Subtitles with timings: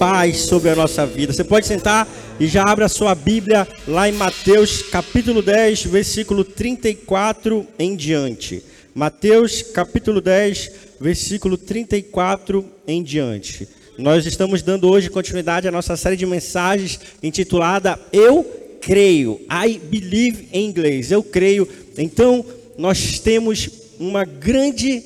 [0.00, 1.30] paz sobre a nossa vida.
[1.30, 2.08] Você pode sentar
[2.40, 8.64] e já abra a sua Bíblia lá em Mateus capítulo 10, versículo 34 em diante.
[8.94, 13.68] Mateus capítulo 10, versículo 34 em diante.
[13.98, 18.42] Nós estamos dando hoje continuidade à nossa série de mensagens intitulada Eu
[18.80, 19.38] Creio.
[19.52, 21.12] I believe em inglês.
[21.12, 21.68] Eu creio.
[21.98, 22.42] Então,
[22.78, 25.02] nós temos uma grande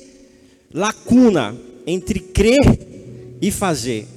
[0.73, 1.53] lacuna
[1.85, 2.61] entre crer
[3.41, 4.14] e fazer.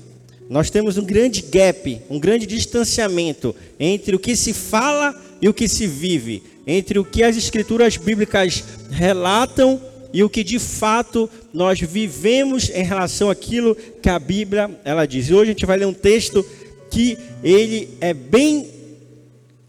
[0.48, 5.54] Nós temos um grande gap, um grande distanciamento entre o que se fala e o
[5.54, 9.80] que se vive, entre o que as escrituras bíblicas relatam
[10.12, 15.28] e o que de fato nós vivemos em relação àquilo que a Bíblia ela diz.
[15.28, 16.44] E hoje a gente vai ler um texto
[16.90, 18.70] que ele é bem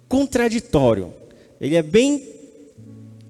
[0.07, 1.13] contraditório.
[1.59, 2.23] Ele é bem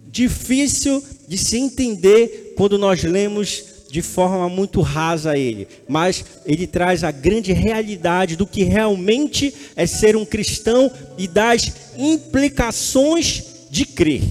[0.07, 7.03] difícil de se entender quando nós lemos de forma muito rasa ele, mas ele traz
[7.03, 14.21] a grande realidade do que realmente é ser um cristão e das implicações de crer.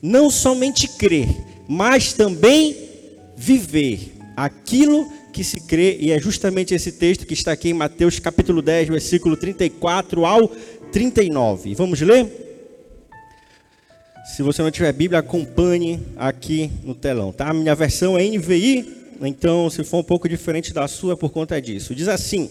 [0.00, 1.28] Não somente crer,
[1.68, 2.76] mas também
[3.36, 8.18] viver aquilo que se crê, e é justamente esse texto que está aqui em Mateus
[8.18, 10.48] capítulo 10, versículo 34 ao
[10.92, 11.74] 39.
[11.74, 12.42] Vamos ler?
[14.24, 17.48] Se você não tiver Bíblia, acompanhe aqui no telão, tá?
[17.48, 21.30] A minha versão é NVI, então se for um pouco diferente da sua é por
[21.30, 21.94] conta disso.
[21.94, 22.50] Diz assim: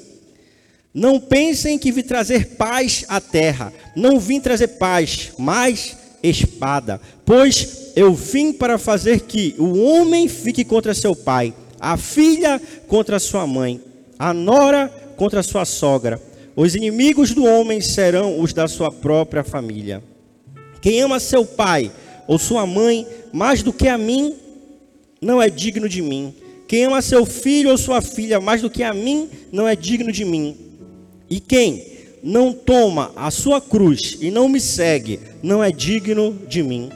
[0.94, 3.74] Não pensem que vim trazer paz à terra.
[3.96, 7.02] Não vim trazer paz, mas espada.
[7.26, 13.20] Pois eu vim para fazer que o homem fique contra seu pai, a filha contra
[13.20, 13.82] sua mãe,
[14.18, 16.22] a nora contra sua sogra.
[16.56, 20.04] Os inimigos do homem serão os da sua própria família.
[20.82, 21.92] Quem ama seu pai
[22.28, 24.36] ou sua mãe mais do que a mim,
[25.22, 26.34] não é digno de mim.
[26.72, 30.10] Quem ama seu filho ou sua filha mais do que a mim, não é digno
[30.10, 30.56] de mim.
[31.30, 31.86] E quem
[32.24, 36.90] não toma a sua cruz e não me segue, não é digno de mim.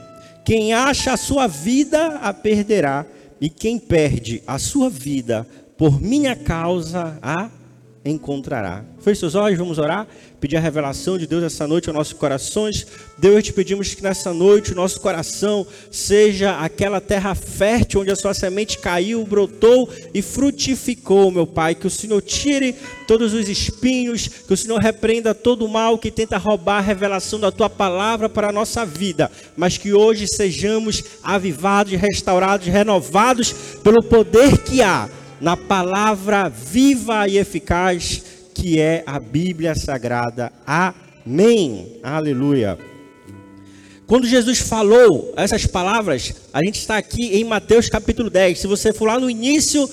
[0.46, 3.04] Quem acha a sua vida, a perderá.
[3.38, 7.50] E quem perde a sua vida por minha causa, a
[8.02, 8.82] encontrará.
[9.02, 10.08] Feche seus olhos, vamos orar,
[10.40, 12.86] pedir a revelação de Deus essa noite aos nossos corações.
[13.16, 18.16] Deus, te pedimos que nessa noite o nosso coração seja aquela terra fértil onde a
[18.16, 21.74] sua semente caiu, brotou e frutificou, meu Pai.
[21.74, 22.74] Que o Senhor tire
[23.06, 27.40] todos os espinhos, que o Senhor repreenda todo o mal que tenta roubar a revelação
[27.40, 34.02] da tua palavra para a nossa vida, mas que hoje sejamos avivados, restaurados, renovados pelo
[34.02, 35.08] poder que há
[35.40, 40.50] na palavra viva e eficaz que é a Bíblia Sagrada.
[40.66, 41.98] Amém.
[42.02, 42.78] Aleluia.
[44.06, 48.58] Quando Jesus falou essas palavras, a gente está aqui em Mateus capítulo 10.
[48.58, 49.88] Se você for lá no início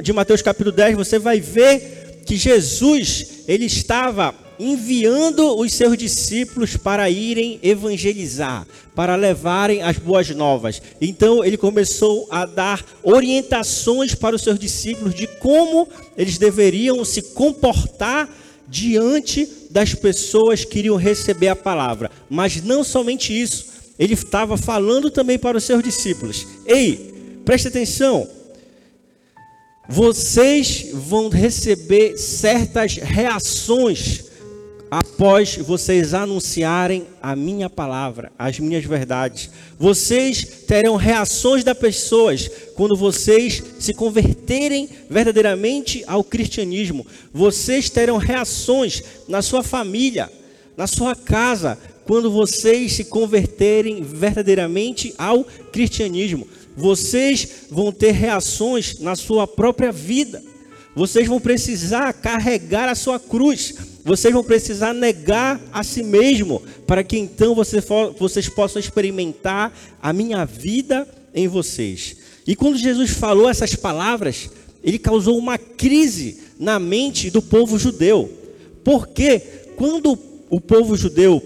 [0.00, 6.76] de Mateus capítulo 10, você vai ver que Jesus, ele estava enviando os seus discípulos
[6.76, 10.80] para irem evangelizar, para levarem as boas novas.
[11.00, 17.22] Então ele começou a dar orientações para os seus discípulos de como eles deveriam se
[17.22, 18.28] comportar
[18.68, 22.10] diante das pessoas que iriam receber a palavra.
[22.30, 23.66] Mas não somente isso,
[23.98, 28.28] ele estava falando também para os seus discípulos: Ei, preste atenção.
[29.86, 34.24] Vocês vão receber certas reações
[34.94, 39.50] após vocês anunciarem a minha palavra, as minhas verdades.
[39.76, 47.04] Vocês terão reações das pessoas quando vocês se converterem verdadeiramente ao cristianismo.
[47.32, 50.30] Vocês terão reações na sua família,
[50.76, 56.46] na sua casa, quando vocês se converterem verdadeiramente ao cristianismo.
[56.76, 60.40] Vocês vão ter reações na sua própria vida.
[60.94, 63.74] Vocês vão precisar carregar a sua cruz
[64.04, 70.44] vocês vão precisar negar a si mesmo, para que então vocês, possam experimentar a minha
[70.44, 72.16] vida em vocês.
[72.46, 74.50] E quando Jesus falou essas palavras,
[74.82, 78.30] ele causou uma crise na mente do povo judeu.
[78.84, 79.40] Porque
[79.76, 80.18] quando
[80.50, 81.42] o povo judeu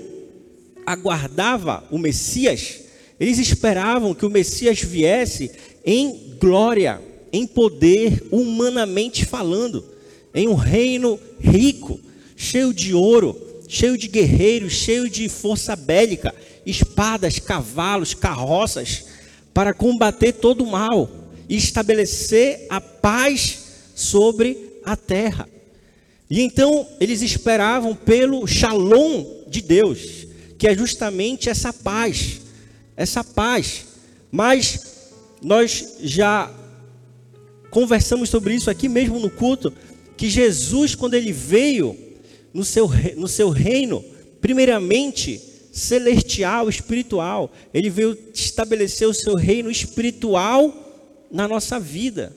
[0.85, 2.81] aguardava o Messias,
[3.21, 5.53] eles esperavam que o Messias viesse
[5.85, 7.01] em glória,
[7.33, 9.85] em poder, humanamente falando,
[10.35, 12.01] em um reino rico,
[12.39, 13.37] cheio de ouro,
[13.67, 16.33] cheio de guerreiros, cheio de força bélica,
[16.65, 19.07] espadas, cavalos, carroças,
[19.53, 21.11] para combater todo o mal
[21.49, 23.59] e estabelecer a paz
[23.93, 25.49] sobre a terra.
[26.31, 32.41] E então eles esperavam pelo shalom de Deus, que é justamente essa paz,
[32.97, 33.85] essa paz.
[34.31, 35.11] Mas
[35.43, 36.55] nós já
[37.71, 39.73] conversamos sobre isso aqui mesmo no culto,
[40.17, 42.08] que Jesus, quando ele veio
[42.53, 44.05] no seu, no seu reino,
[44.41, 45.41] primeiramente
[45.73, 50.75] celestial, espiritual, ele veio estabelecer o seu reino espiritual
[51.31, 52.37] na nossa vida.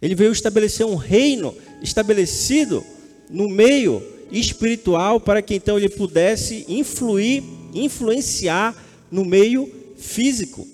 [0.00, 2.84] Ele veio estabelecer um reino estabelecido
[3.30, 7.42] no meio espiritual para que então ele pudesse influir,
[7.74, 8.74] influenciar
[9.10, 10.66] no meio físico.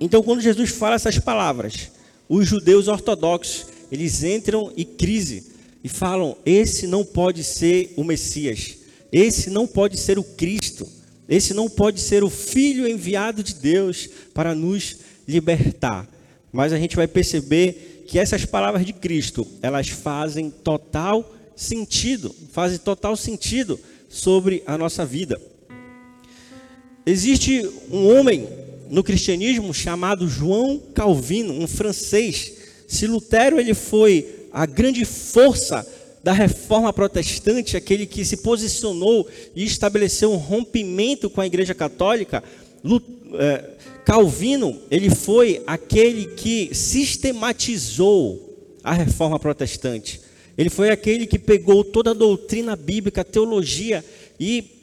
[0.00, 1.90] Então, quando Jesus fala essas palavras,
[2.28, 5.57] os judeus ortodoxos, eles entram em crise
[5.88, 8.76] e falam: esse não pode ser o Messias,
[9.10, 10.86] esse não pode ser o Cristo,
[11.26, 16.06] esse não pode ser o Filho enviado de Deus para nos libertar.
[16.52, 22.78] Mas a gente vai perceber que essas palavras de Cristo, elas fazem total sentido, fazem
[22.78, 23.80] total sentido
[24.10, 25.40] sobre a nossa vida.
[27.06, 28.46] Existe um homem
[28.90, 32.52] no cristianismo chamado João Calvino, um francês.
[32.86, 35.86] Se Lutero ele foi a grande força
[36.20, 42.42] da reforma protestante, aquele que se posicionou e estabeleceu um rompimento com a Igreja Católica,
[43.34, 43.70] é,
[44.04, 50.20] Calvino, ele foi aquele que sistematizou a reforma protestante.
[50.56, 54.04] Ele foi aquele que pegou toda a doutrina bíblica, a teologia
[54.40, 54.77] e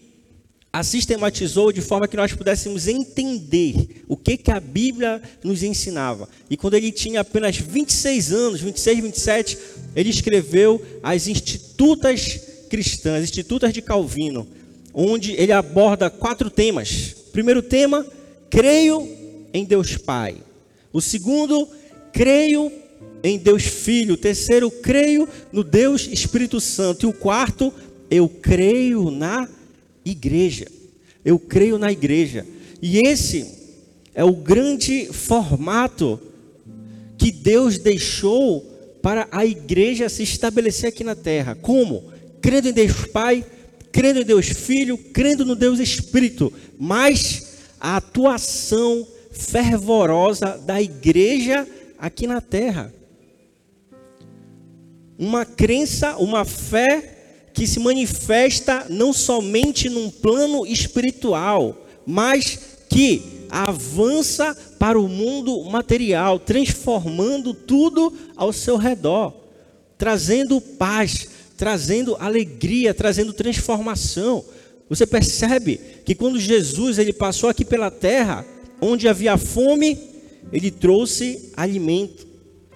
[0.75, 6.27] a sistematizou de forma que nós pudéssemos entender o que, que a Bíblia nos ensinava.
[6.49, 9.57] E quando ele tinha apenas 26 anos, 26, 27,
[9.95, 14.45] ele escreveu as Institutas Cristãs, Institutas de Calvino,
[14.93, 17.15] onde ele aborda quatro temas.
[17.31, 18.05] Primeiro tema,
[18.49, 19.07] creio
[19.53, 20.35] em Deus Pai.
[20.91, 21.69] O segundo,
[22.11, 22.69] creio
[23.23, 24.15] em Deus Filho.
[24.15, 27.05] O terceiro, creio no Deus Espírito Santo.
[27.05, 27.73] E o quarto,
[28.11, 29.47] eu creio na
[30.05, 30.67] igreja.
[31.23, 32.45] Eu creio na igreja.
[32.81, 33.45] E esse
[34.13, 36.19] é o grande formato
[37.17, 38.61] que Deus deixou
[39.01, 41.55] para a igreja se estabelecer aqui na terra.
[41.55, 42.11] Como?
[42.41, 43.43] Crendo em Deus Pai,
[43.91, 51.67] crendo em Deus Filho, crendo no Deus Espírito, mas a atuação fervorosa da igreja
[51.97, 52.93] aqui na terra.
[55.17, 57.14] Uma crença, uma fé
[57.55, 62.59] que se manifesta não somente num plano espiritual, mas
[62.89, 69.33] que avança para o mundo material, transformando tudo ao seu redor,
[69.97, 74.43] trazendo paz, trazendo alegria, trazendo transformação.
[74.89, 78.45] Você percebe que quando Jesus ele passou aqui pela terra,
[78.81, 79.97] onde havia fome,
[80.51, 82.27] ele trouxe alimento,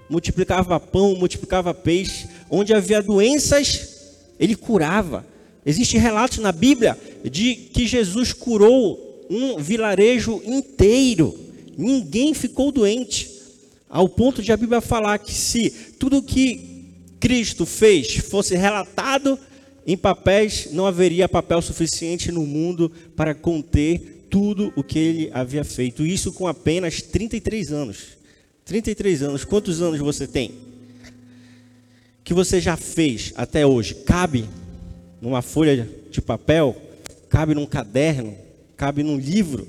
[0.10, 3.99] multiplicava pão, multiplicava peixe, onde havia doenças,
[4.40, 5.26] ele curava.
[5.66, 11.38] Existem relatos na Bíblia de que Jesus curou um vilarejo inteiro.
[11.78, 13.30] Ninguém ficou doente.
[13.90, 15.70] Ao ponto de a Bíblia falar que se
[16.00, 16.86] tudo que
[17.20, 19.38] Cristo fez fosse relatado
[19.86, 25.64] em papéis, não haveria papel suficiente no mundo para conter tudo o que ele havia
[25.64, 26.06] feito.
[26.06, 27.98] Isso com apenas 33 anos.
[28.66, 29.44] 33 anos.
[29.44, 30.69] Quantos anos você tem?
[32.30, 34.46] Que você já fez até hoje cabe
[35.20, 36.80] numa folha de papel,
[37.28, 38.38] cabe num caderno,
[38.78, 39.68] cabe num livro.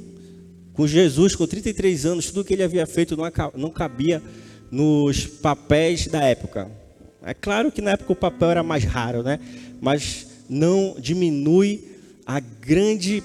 [0.74, 3.16] Com Jesus, com 33 anos, tudo que ele havia feito
[3.56, 4.22] não cabia
[4.70, 6.70] nos papéis da época.
[7.22, 9.40] É claro que na época o papel era mais raro, né?
[9.80, 11.82] Mas não diminui
[12.26, 13.22] a grande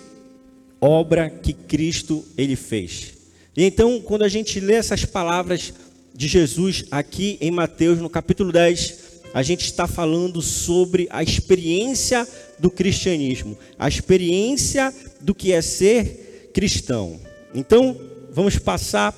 [0.79, 3.11] obra que Cristo ele fez.
[3.53, 5.73] E então, quando a gente lê essas palavras
[6.13, 9.03] de Jesus aqui em Mateus, no capítulo 10,
[9.35, 12.25] a gente está falando sobre a experiência
[12.57, 17.19] do cristianismo, a experiência do que é ser cristão.
[17.53, 17.99] Então,
[18.31, 19.13] vamos passar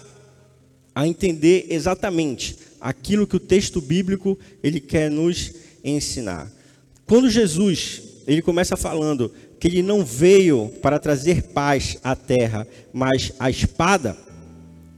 [0.95, 6.51] a entender exatamente aquilo que o texto bíblico ele quer nos ensinar.
[7.05, 13.33] Quando Jesus ele começa falando que ele não veio para trazer paz à terra, mas
[13.37, 14.17] a espada,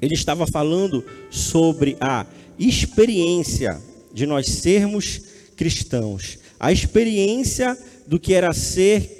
[0.01, 2.25] ele estava falando sobre a
[2.57, 3.88] experiência
[4.19, 5.21] de nós sermos
[5.55, 6.37] cristãos.
[6.59, 9.17] A experiência do que era ser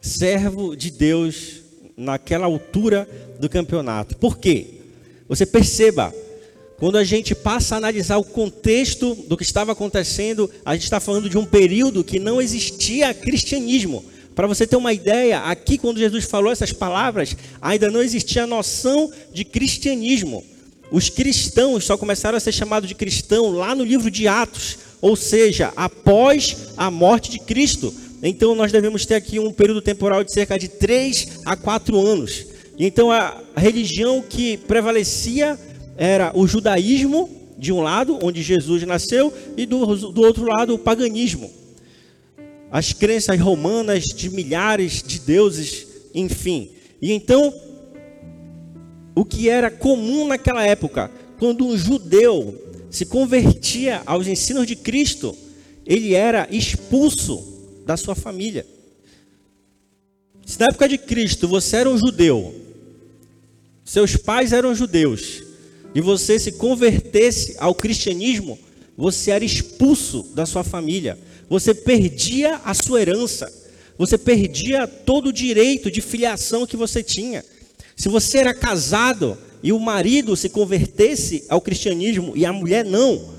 [0.00, 1.60] servo de Deus
[1.94, 3.06] naquela altura
[3.38, 4.16] do campeonato.
[4.16, 4.66] Por quê?
[5.28, 6.14] Você perceba,
[6.78, 10.98] quando a gente passa a analisar o contexto do que estava acontecendo, a gente está
[10.98, 14.02] falando de um período que não existia cristianismo.
[14.34, 18.46] Para você ter uma ideia, aqui quando Jesus falou essas palavras, ainda não existia a
[18.46, 20.42] noção de cristianismo.
[20.90, 25.16] Os cristãos só começaram a ser chamados de cristão lá no livro de Atos, ou
[25.16, 27.92] seja, após a morte de Cristo.
[28.22, 32.46] Então nós devemos ter aqui um período temporal de cerca de 3 a 4 anos.
[32.78, 35.58] Então a religião que prevalecia
[35.96, 40.78] era o judaísmo, de um lado, onde Jesus nasceu, e do, do outro lado, o
[40.78, 41.50] paganismo.
[42.70, 46.70] As crenças romanas de milhares de deuses, enfim.
[47.00, 47.52] E então,
[49.16, 52.54] o que era comum naquela época, quando um judeu
[52.90, 55.34] se convertia aos ensinos de Cristo,
[55.86, 57.42] ele era expulso
[57.86, 58.66] da sua família.
[60.44, 62.54] Se na época de Cristo você era um judeu,
[63.82, 65.42] seus pais eram judeus,
[65.94, 68.58] e você se convertesse ao cristianismo,
[68.98, 71.18] você era expulso da sua família,
[71.48, 73.50] você perdia a sua herança,
[73.96, 77.42] você perdia todo o direito de filiação que você tinha.
[77.96, 83.34] Se você era casado e o marido se convertesse ao cristianismo e a mulher não,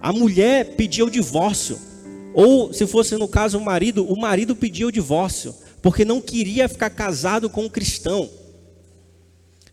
[0.00, 1.76] a mulher pedia o divórcio.
[2.32, 5.52] Ou, se fosse no caso o marido, o marido pedia o divórcio,
[5.82, 8.30] porque não queria ficar casado com um cristão.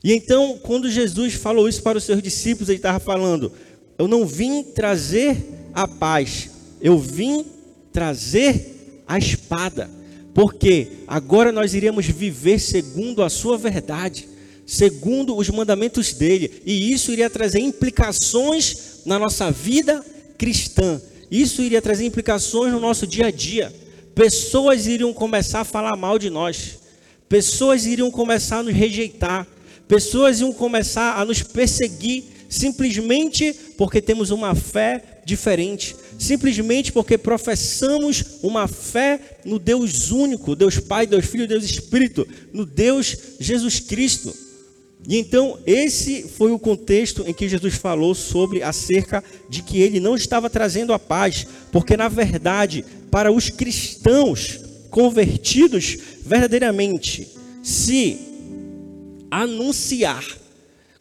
[0.04, 3.52] E então, quando Jesus falou isso para os seus discípulos, ele estava falando:
[3.98, 6.50] Eu não vim trazer a paz,
[6.82, 7.46] eu vim
[7.92, 9.90] trazer a espada.
[10.34, 14.28] Porque agora nós iremos viver segundo a sua verdade,
[14.66, 20.04] segundo os mandamentos dele, e isso iria trazer implicações na nossa vida
[20.38, 21.00] cristã.
[21.30, 23.74] Isso iria trazer implicações no nosso dia a dia.
[24.16, 26.80] Pessoas iriam começar a falar mal de nós.
[27.28, 29.48] Pessoas iriam começar a nos rejeitar.
[29.88, 38.24] Pessoas iam começar a nos perseguir simplesmente porque temos uma fé diferente, simplesmente porque professamos
[38.42, 44.34] uma fé no Deus único, Deus Pai, Deus Filho, Deus Espírito, no Deus Jesus Cristo.
[45.08, 50.00] E então, esse foi o contexto em que Jesus falou sobre acerca de que ele
[50.00, 57.28] não estava trazendo a paz, porque na verdade, para os cristãos convertidos verdadeiramente,
[57.62, 58.20] se
[59.30, 60.24] anunciar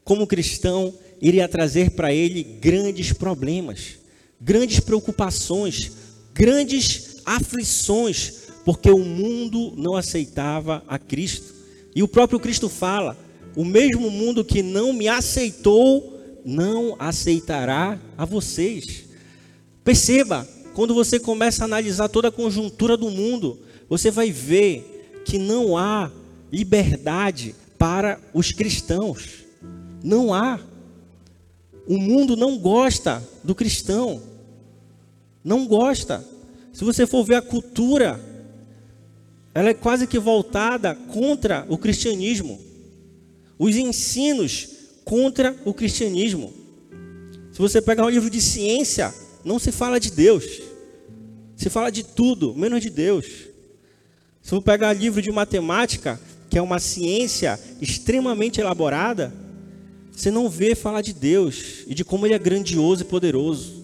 [0.04, 3.98] como cristão, iria trazer para ele grandes problemas,
[4.42, 5.92] grandes preocupações,
[6.34, 8.32] grandes aflições,
[8.64, 11.52] porque o mundo não aceitava a Cristo.
[11.94, 13.16] E o próprio Cristo fala:
[13.54, 19.04] o mesmo mundo que não me aceitou, não aceitará a vocês.
[19.84, 23.58] Perceba, quando você começa a analisar toda a conjuntura do mundo,
[23.88, 26.10] você vai ver que não há
[26.50, 29.44] liberdade para os cristãos.
[30.02, 30.58] Não há.
[31.86, 34.31] O mundo não gosta do cristão.
[35.44, 36.24] Não gosta.
[36.72, 38.20] Se você for ver a cultura,
[39.54, 42.72] ela é quase que voltada contra o cristianismo
[43.62, 44.68] os ensinos
[45.04, 46.52] contra o cristianismo.
[47.52, 50.60] Se você pegar um livro de ciência, não se fala de Deus.
[51.54, 53.26] Se fala de tudo, menos de Deus.
[54.42, 56.20] Se você pegar livro de matemática,
[56.50, 59.32] que é uma ciência extremamente elaborada,
[60.10, 63.81] você não vê falar de Deus e de como ele é grandioso e poderoso.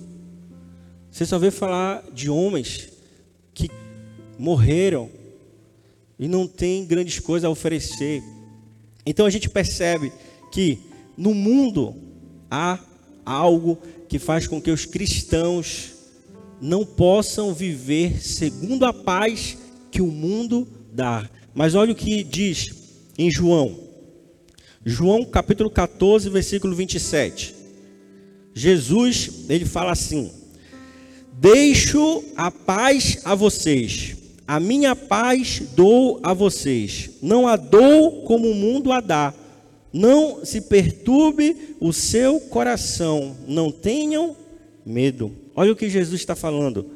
[1.18, 2.90] Você só vê falar de homens
[3.52, 3.68] que
[4.38, 5.10] morreram
[6.16, 8.22] e não tem grandes coisas a oferecer.
[9.04, 10.12] Então a gente percebe
[10.52, 10.78] que
[11.16, 11.96] no mundo
[12.48, 12.78] há
[13.26, 15.90] algo que faz com que os cristãos
[16.60, 19.58] não possam viver segundo a paz
[19.90, 21.28] que o mundo dá.
[21.52, 22.72] Mas olha o que diz
[23.18, 23.76] em João.
[24.86, 27.56] João capítulo 14, versículo 27.
[28.54, 30.37] Jesus, ele fala assim:
[31.40, 38.50] Deixo a paz a vocês, a minha paz dou a vocês, não a dou como
[38.50, 39.32] o mundo a dá.
[39.92, 44.34] Não se perturbe o seu coração, não tenham
[44.84, 45.30] medo.
[45.54, 46.86] Olha o que Jesus está falando.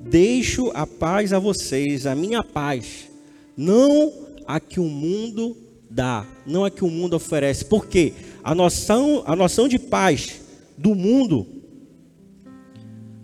[0.00, 3.06] Deixo a paz a vocês, a minha paz,
[3.54, 4.14] não
[4.46, 5.54] a que o mundo
[5.90, 7.66] dá, não a que o mundo oferece.
[7.66, 10.40] Porque a noção, a noção de paz
[10.78, 11.59] do mundo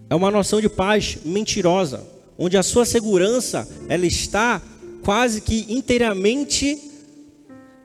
[0.09, 4.61] é uma noção de paz mentirosa onde a sua segurança ela está
[5.03, 6.79] quase que inteiramente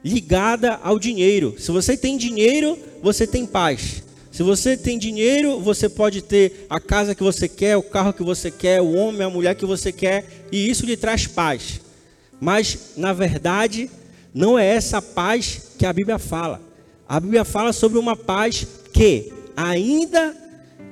[0.03, 1.55] ligada ao dinheiro.
[1.59, 4.03] Se você tem dinheiro, você tem paz.
[4.31, 8.23] Se você tem dinheiro, você pode ter a casa que você quer, o carro que
[8.23, 11.81] você quer, o homem, a mulher que você quer, e isso lhe traz paz.
[12.39, 13.89] Mas, na verdade,
[14.33, 16.61] não é essa paz que a Bíblia fala.
[17.07, 20.35] A Bíblia fala sobre uma paz que, ainda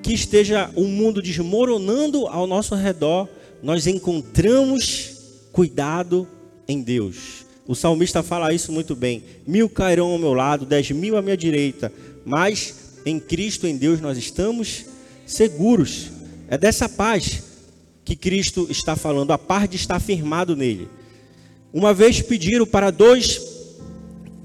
[0.01, 3.27] que esteja o mundo desmoronando ao nosso redor,
[3.61, 5.11] nós encontramos
[5.51, 6.27] cuidado
[6.67, 7.45] em Deus.
[7.67, 9.23] O salmista fala isso muito bem.
[9.45, 11.91] Mil cairão ao meu lado, dez mil à minha direita,
[12.25, 14.85] mas em Cristo, em Deus, nós estamos
[15.25, 16.11] seguros.
[16.47, 17.43] É dessa paz
[18.03, 20.87] que Cristo está falando, a paz de estar firmado nele.
[21.71, 23.39] Uma vez pediram para dois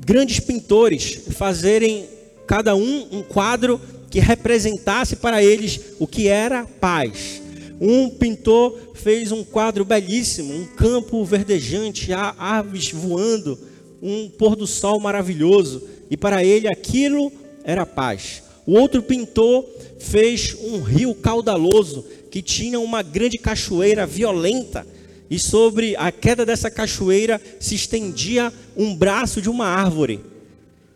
[0.05, 2.07] grandes pintores fazerem
[2.47, 3.81] cada um um quadro
[4.15, 7.43] que representasse para eles o que era paz.
[7.81, 13.59] Um pintor fez um quadro belíssimo, um campo verdejante, aves voando,
[14.01, 17.33] um pôr do sol maravilhoso, e para ele aquilo
[17.65, 18.45] era paz.
[18.65, 19.67] O outro pintor
[19.99, 24.87] fez um rio caudaloso que tinha uma grande cachoeira violenta,
[25.29, 30.21] e sobre a queda dessa cachoeira se estendia um braço de uma árvore.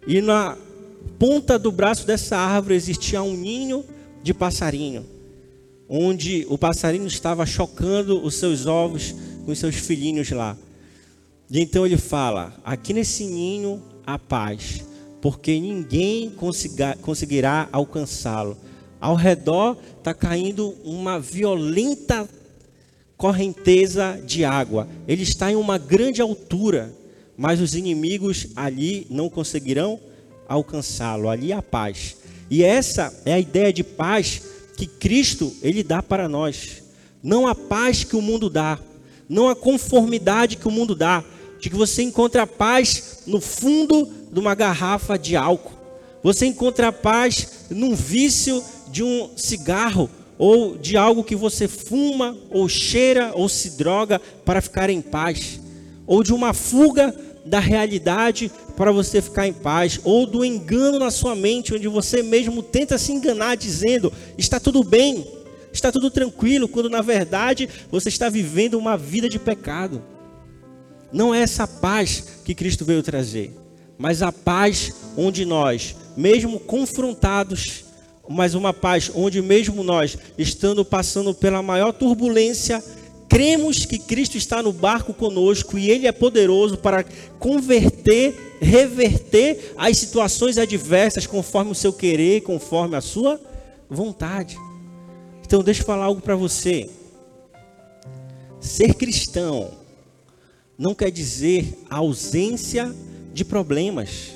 [0.07, 0.57] E na
[1.19, 3.85] ponta do braço dessa árvore existia um ninho
[4.23, 5.05] de passarinho,
[5.89, 10.57] onde o passarinho estava chocando os seus ovos com os seus filhinhos lá.
[11.51, 14.85] E então ele fala: aqui nesse ninho há paz,
[15.21, 16.33] porque ninguém
[17.03, 18.57] conseguirá alcançá-lo.
[19.01, 22.29] Ao redor está caindo uma violenta
[23.17, 24.89] correnteza de água.
[25.07, 26.93] Ele está em uma grande altura,
[27.37, 30.01] mas os inimigos ali não conseguirão
[30.49, 31.29] alcançá-lo.
[31.29, 32.17] Ali há paz.
[32.51, 34.43] E essa é a ideia de paz
[34.77, 36.83] que Cristo ele dá para nós.
[37.23, 38.79] Não a paz que o mundo dá,
[39.29, 41.23] não a conformidade que o mundo dá,
[41.61, 45.77] de que você encontra paz no fundo de uma garrafa de álcool.
[46.23, 52.69] Você encontra paz num vício de um cigarro ou de algo que você fuma ou
[52.69, 55.61] cheira ou se droga para ficar em paz,
[56.07, 57.15] ou de uma fuga
[57.49, 62.23] da realidade para você ficar em paz, ou do engano na sua mente, onde você
[62.23, 65.27] mesmo tenta se enganar dizendo: está tudo bem,
[65.73, 70.03] está tudo tranquilo, quando na verdade você está vivendo uma vida de pecado.
[71.13, 73.57] Não é essa paz que Cristo veio trazer,
[73.97, 77.85] mas a paz onde nós, mesmo confrontados,
[78.29, 82.85] mas uma paz onde mesmo nós, estando passando pela maior turbulência,
[83.29, 87.05] cremos que Cristo está no barco conosco e Ele é poderoso para
[87.39, 93.41] converter, reverter as situações adversas conforme o seu querer, conforme a sua
[93.89, 94.57] vontade.
[95.45, 96.89] Então, deixa eu falar algo para você.
[98.61, 99.71] Ser cristão
[100.77, 102.95] não quer dizer ausência
[103.33, 104.33] de problemas,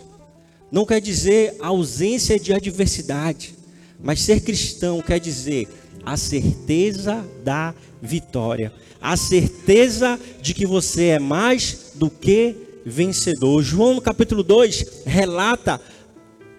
[0.71, 3.55] não quer dizer ausência de adversidade,
[4.03, 5.69] mas ser cristão quer dizer
[6.05, 13.63] a certeza da vitória, a certeza de que você é mais do que vencedor.
[13.63, 15.81] João no capítulo 2 relata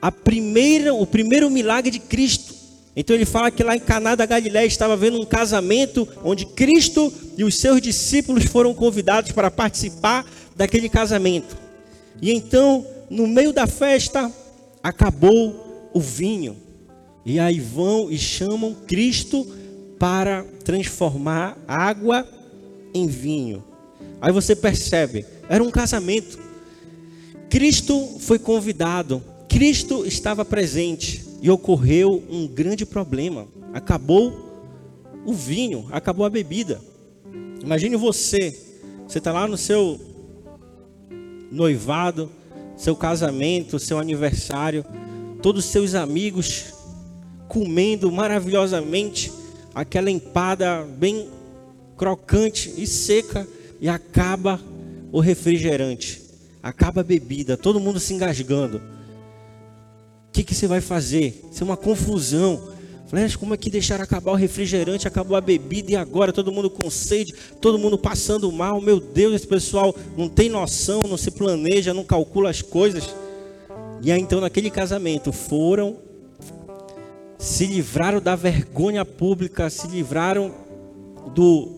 [0.01, 2.53] a primeira, o primeiro milagre de Cristo.
[2.95, 7.12] Então ele fala que lá em Caná da Galiléia estava havendo um casamento onde Cristo
[7.38, 10.25] e os seus discípulos foram convidados para participar
[10.56, 11.58] daquele casamento.
[12.21, 14.32] E então, no meio da festa,
[14.84, 16.58] acabou o vinho.
[17.25, 19.45] E aí vão e chamam Cristo
[19.97, 22.27] para transformar água
[22.93, 23.63] em vinho.
[24.19, 26.39] Aí você percebe, era um casamento.
[27.49, 33.47] Cristo foi convidado, Cristo estava presente e ocorreu um grande problema.
[33.73, 34.51] Acabou
[35.25, 36.81] o vinho, acabou a bebida.
[37.62, 38.57] Imagine você,
[39.07, 39.99] você está lá no seu
[41.51, 42.29] noivado,
[42.75, 44.83] seu casamento, seu aniversário,
[45.41, 46.73] todos os seus amigos
[47.54, 49.32] comendo maravilhosamente
[49.76, 51.30] aquela empada bem
[51.96, 53.48] crocante e seca
[53.80, 54.60] e acaba
[55.12, 56.20] o refrigerante,
[56.63, 58.78] acaba a bebida, todo mundo se engasgando.
[58.78, 61.44] O que, que você vai fazer?
[61.52, 62.74] Isso é uma confusão.
[63.06, 66.72] Falei, como é que deixaram acabar o refrigerante, acabou a bebida e agora todo mundo
[66.72, 68.82] com sede, todo mundo passando mal.
[68.82, 73.13] Meu Deus, esse pessoal não tem noção, não se planeja, não calcula as coisas.
[74.02, 76.12] E aí então naquele casamento foram
[77.43, 80.56] se livraram da vergonha pública, se livraram
[81.36, 81.73] do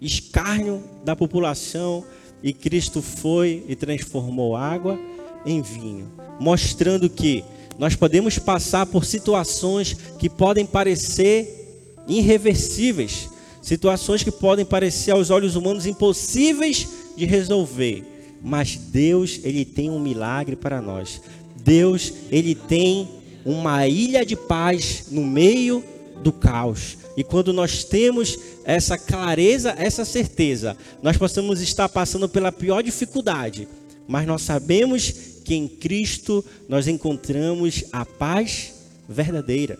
[0.00, 2.04] escárnio da população
[2.40, 4.96] e Cristo foi e transformou água
[5.44, 7.44] em vinho, mostrando que
[7.76, 13.28] nós podemos passar por situações que podem parecer irreversíveis,
[13.60, 18.04] situações que podem parecer aos olhos humanos impossíveis de resolver,
[18.40, 21.20] mas Deus, ele tem um milagre para nós.
[21.56, 25.84] Deus, ele tem uma ilha de paz no meio
[26.22, 26.98] do caos.
[27.16, 33.66] E quando nós temos essa clareza, essa certeza, nós possamos estar passando pela pior dificuldade,
[34.06, 35.10] mas nós sabemos
[35.44, 38.74] que em Cristo nós encontramos a paz
[39.08, 39.78] verdadeira.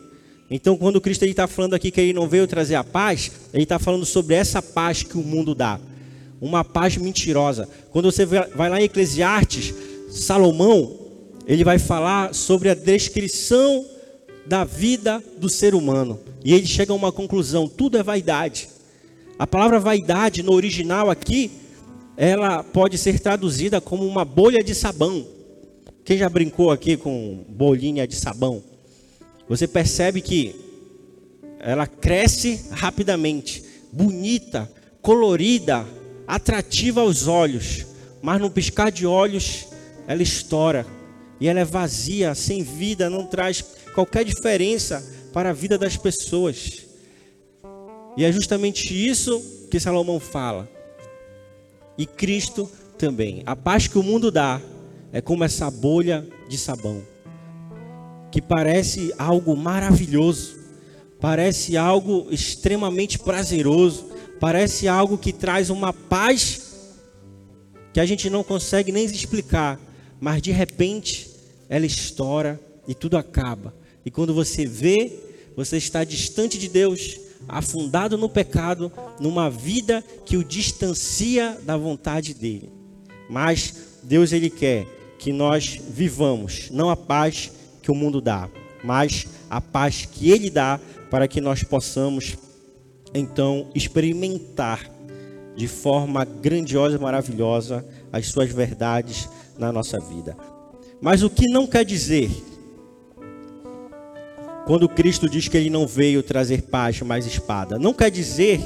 [0.50, 3.78] Então, quando Cristo está falando aqui que ele não veio trazer a paz, ele está
[3.78, 5.78] falando sobre essa paz que o mundo dá,
[6.40, 7.68] uma paz mentirosa.
[7.90, 9.74] Quando você vai lá em Eclesiastes,
[10.10, 11.07] Salomão,
[11.48, 13.86] ele vai falar sobre a descrição
[14.44, 16.20] da vida do ser humano.
[16.44, 18.68] E ele chega a uma conclusão: tudo é vaidade.
[19.38, 21.50] A palavra vaidade no original aqui,
[22.18, 25.26] ela pode ser traduzida como uma bolha de sabão.
[26.04, 28.62] Quem já brincou aqui com bolinha de sabão?
[29.48, 30.54] Você percebe que
[31.60, 35.86] ela cresce rapidamente, bonita, colorida,
[36.26, 37.86] atrativa aos olhos,
[38.20, 39.66] mas no piscar de olhos
[40.06, 40.97] ela estoura
[41.40, 43.62] e ela é vazia, sem vida, não traz
[43.94, 46.86] qualquer diferença para a vida das pessoas.
[48.16, 50.68] E é justamente isso que Salomão fala.
[51.96, 53.42] E Cristo também.
[53.46, 54.60] A paz que o mundo dá
[55.12, 57.02] é como essa bolha de sabão,
[58.30, 60.58] que parece algo maravilhoso,
[61.20, 64.06] parece algo extremamente prazeroso,
[64.40, 66.62] parece algo que traz uma paz
[67.92, 69.80] que a gente não consegue nem explicar,
[70.20, 71.27] mas de repente
[71.68, 73.74] ela estoura e tudo acaba.
[74.04, 75.12] E quando você vê,
[75.56, 82.32] você está distante de Deus, afundado no pecado, numa vida que o distancia da vontade
[82.32, 82.70] dele.
[83.28, 84.86] Mas Deus ele quer
[85.18, 87.50] que nós vivamos não a paz
[87.82, 88.48] que o mundo dá,
[88.82, 92.36] mas a paz que ele dá para que nós possamos
[93.12, 94.88] então experimentar
[95.56, 99.28] de forma grandiosa e maravilhosa as suas verdades
[99.58, 100.36] na nossa vida.
[101.00, 102.30] Mas o que não quer dizer
[104.68, 108.60] quando Cristo diz que ele não veio trazer paz, mas espada, não quer dizer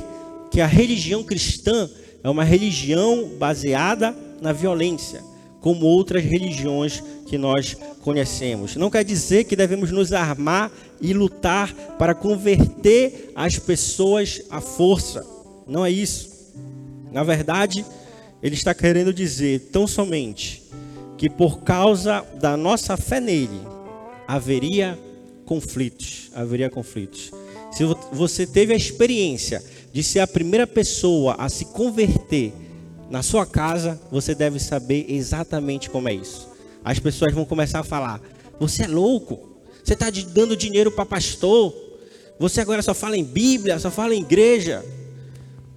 [0.51, 1.89] que a religião cristã
[2.25, 5.23] é uma religião baseada na violência,
[5.61, 8.75] como outras religiões que nós conhecemos.
[8.75, 15.25] Não quer dizer que devemos nos armar e lutar para converter as pessoas à força.
[15.69, 16.29] Não é isso.
[17.13, 17.87] Na verdade,
[18.43, 20.62] ele está querendo dizer tão somente
[21.23, 23.61] que por causa da nossa fé nele
[24.27, 24.99] haveria
[25.45, 27.31] conflitos, haveria conflitos.
[27.71, 32.53] Se você teve a experiência de ser a primeira pessoa a se converter
[33.09, 36.49] na sua casa, você deve saber exatamente como é isso.
[36.85, 38.21] As pessoas vão começar a falar:
[38.59, 39.61] "Você é louco?
[39.85, 41.73] Você está dando dinheiro para pastor?
[42.37, 44.85] Você agora só fala em Bíblia, só fala em igreja?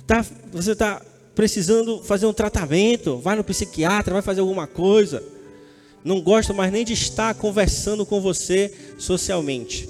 [0.07, 0.99] Tá, você está
[1.35, 5.34] precisando fazer um tratamento, vai no psiquiatra, vai fazer alguma coisa.
[6.05, 9.89] Não gosta mais nem de estar conversando com você socialmente.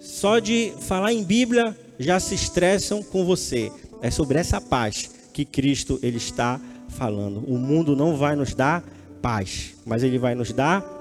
[0.00, 3.70] Só de falar em Bíblia já se estressam com você.
[4.00, 7.44] É sobre essa paz que Cristo ele está falando.
[7.46, 8.82] O mundo não vai nos dar
[9.20, 11.00] paz, mas ele vai nos dar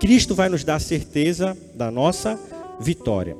[0.00, 2.38] Cristo vai nos dar certeza da nossa
[2.80, 3.36] vitória.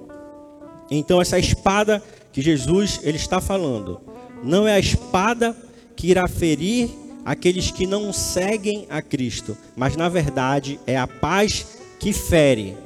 [0.90, 4.00] Então essa espada que Jesus ele está falando,
[4.42, 5.56] não é a espada
[5.94, 6.90] que irá ferir
[7.24, 11.66] aqueles que não seguem a Cristo, mas na verdade é a paz
[11.98, 12.76] que fere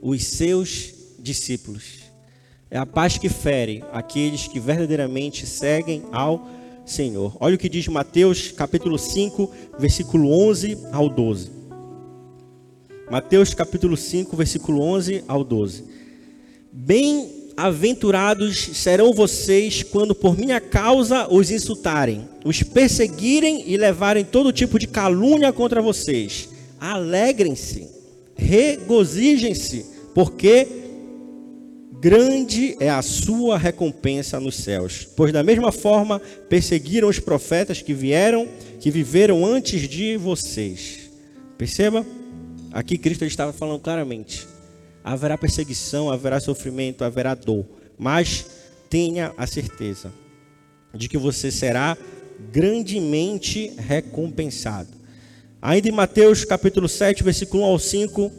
[0.00, 2.00] os seus discípulos.
[2.70, 6.48] É a paz que fere aqueles que verdadeiramente seguem ao
[6.86, 7.36] Senhor.
[7.38, 11.50] Olha o que diz Mateus capítulo 5, versículo 11 ao 12.
[13.10, 15.84] Mateus capítulo 5, versículo 11 ao 12.
[16.72, 24.52] Bem Bem-aventurados serão vocês quando por minha causa os insultarem, os perseguirem e levarem todo
[24.52, 26.48] tipo de calúnia contra vocês.
[26.80, 27.86] Alegrem-se,
[28.34, 29.84] regozijem-se,
[30.14, 30.66] porque
[32.00, 35.06] grande é a sua recompensa nos céus.
[35.14, 38.48] Pois da mesma forma perseguiram os profetas que vieram,
[38.80, 41.10] que viveram antes de vocês.
[41.58, 42.04] Perceba?
[42.72, 44.51] Aqui Cristo estava falando claramente
[45.04, 47.64] haverá perseguição, haverá sofrimento, haverá dor,
[47.98, 48.46] mas
[48.88, 50.12] tenha a certeza
[50.94, 51.96] de que você será
[52.52, 54.90] grandemente recompensado.
[55.60, 58.32] Ainda em Mateus capítulo 7, versículo 1 ao 5,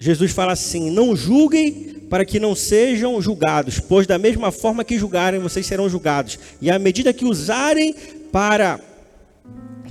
[0.00, 4.98] Jesus fala assim: Não julguem para que não sejam julgados, pois da mesma forma que
[4.98, 6.38] julgarem, vocês serão julgados.
[6.60, 7.94] E à medida que usarem
[8.32, 8.80] para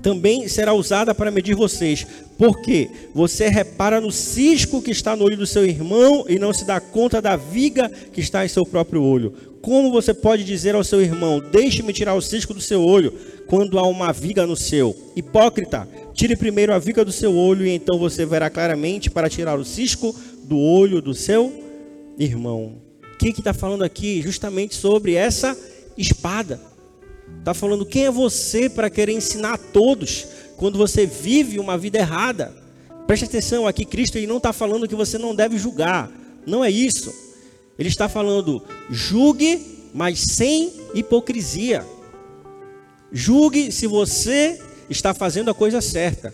[0.01, 2.05] também será usada para medir vocês.
[2.37, 6.65] Porque você repara no cisco que está no olho do seu irmão e não se
[6.65, 9.33] dá conta da viga que está em seu próprio olho.
[9.61, 13.13] Como você pode dizer ao seu irmão: Deixe-me tirar o cisco do seu olho,
[13.47, 14.95] quando há uma viga no seu?
[15.15, 19.59] Hipócrita, tire primeiro a viga do seu olho, e então você verá claramente para tirar
[19.59, 21.53] o cisco do olho do seu
[22.17, 22.75] irmão.
[23.13, 24.19] O que está falando aqui?
[24.21, 25.55] Justamente sobre essa
[25.95, 26.70] espada.
[27.41, 30.27] Está falando quem é você para querer ensinar a todos
[30.57, 32.55] quando você vive uma vida errada.
[33.07, 36.11] Preste atenção, aqui Cristo ele não está falando que você não deve julgar.
[36.45, 37.11] Não é isso.
[37.79, 41.83] Ele está falando, julgue, mas sem hipocrisia.
[43.11, 46.31] Julgue se você está fazendo a coisa certa.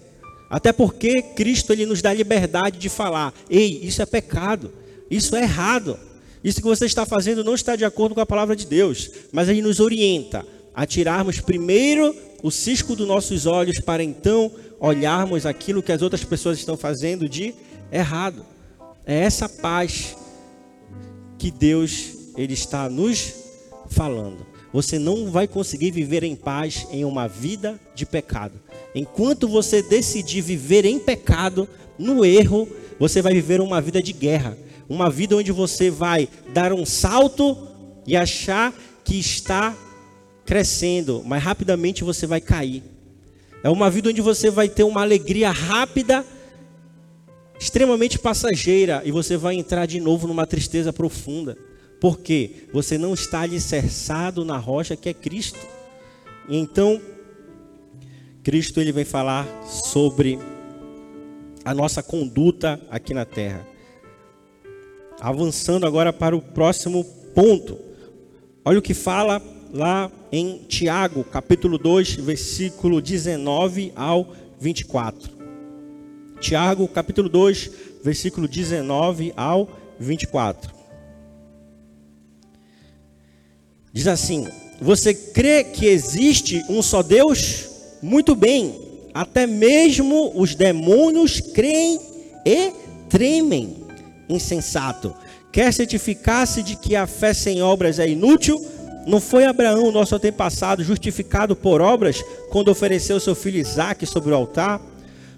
[0.49, 4.73] Até porque Cristo ele nos dá liberdade de falar: ei, isso é pecado,
[5.09, 5.97] isso é errado,
[6.43, 9.09] isso que você está fazendo não está de acordo com a palavra de Deus.
[9.31, 10.45] Mas ele nos orienta
[10.77, 16.23] a tirarmos primeiro o cisco dos nossos olhos para então olharmos aquilo que as outras
[16.23, 17.55] pessoas estão fazendo de
[17.91, 18.45] errado.
[19.03, 20.15] É essa paz
[21.35, 23.33] que Deus ele está nos
[23.89, 24.45] falando.
[24.71, 28.61] Você não vai conseguir viver em paz em uma vida de pecado.
[28.93, 34.55] Enquanto você decidir viver em pecado, no erro, você vai viver uma vida de guerra,
[34.87, 37.57] uma vida onde você vai dar um salto
[38.05, 38.71] e achar
[39.03, 39.75] que está
[40.47, 42.81] crescendo, mas rapidamente você vai cair.
[43.61, 46.25] É uma vida onde você vai ter uma alegria rápida,
[47.59, 51.57] extremamente passageira, e você vai entrar de novo numa tristeza profunda.
[51.99, 55.59] Porque você não está alicerçado na rocha que é Cristo.
[56.47, 57.01] E então,
[58.41, 60.39] Cristo ele vem falar sobre
[61.65, 63.67] a nossa conduta aqui na terra.
[65.19, 67.03] Avançando agora para o próximo
[67.35, 67.77] ponto.
[68.63, 69.41] Olha o que fala
[69.73, 75.37] lá em Tiago, capítulo 2, versículo 19 ao 24.
[76.39, 77.71] Tiago, capítulo 2,
[78.03, 80.71] versículo 19 ao 24.
[83.91, 84.47] Diz assim:
[84.81, 87.67] Você crê que existe um só Deus?
[88.01, 88.79] Muito bem,
[89.13, 91.99] até mesmo os demônios creem
[92.45, 92.71] e
[93.09, 93.87] tremem.
[94.29, 95.15] Insensato.
[95.51, 98.63] Quer certificar-se de que a fé sem obras é inútil?
[99.07, 104.35] Não foi Abraão, nosso antepassado, justificado por obras quando ofereceu seu filho Isaque sobre o
[104.35, 104.81] altar?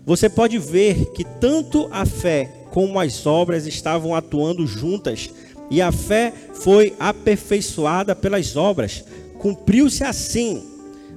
[0.03, 5.29] Você pode ver que tanto a fé como as obras estavam atuando juntas,
[5.69, 9.03] e a fé foi aperfeiçoada pelas obras.
[9.37, 10.63] Cumpriu-se assim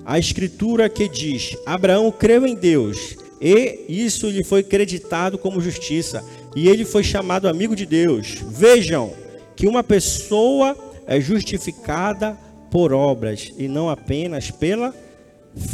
[0.05, 6.23] a escritura que diz: Abraão creu em Deus, e isso lhe foi creditado como justiça,
[6.55, 8.37] e ele foi chamado amigo de Deus.
[8.51, 9.15] Vejam
[9.57, 12.39] que uma pessoa é justificada
[12.71, 14.95] por obras e não apenas pela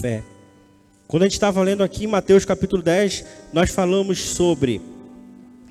[0.00, 0.22] fé.
[1.06, 4.80] Quando a gente estava lendo aqui em Mateus capítulo 10, nós falamos sobre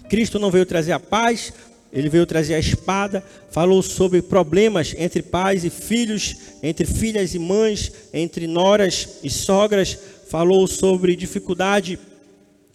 [0.10, 1.52] Cristo não veio trazer a paz,
[1.91, 7.39] ele veio trazer a espada, falou sobre problemas entre pais e filhos, entre filhas e
[7.39, 9.98] mães, entre noras e sogras,
[10.30, 12.00] falou sobre dificuldade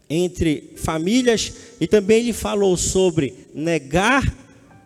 [0.08, 4.22] entre famílias e também ele falou sobre negar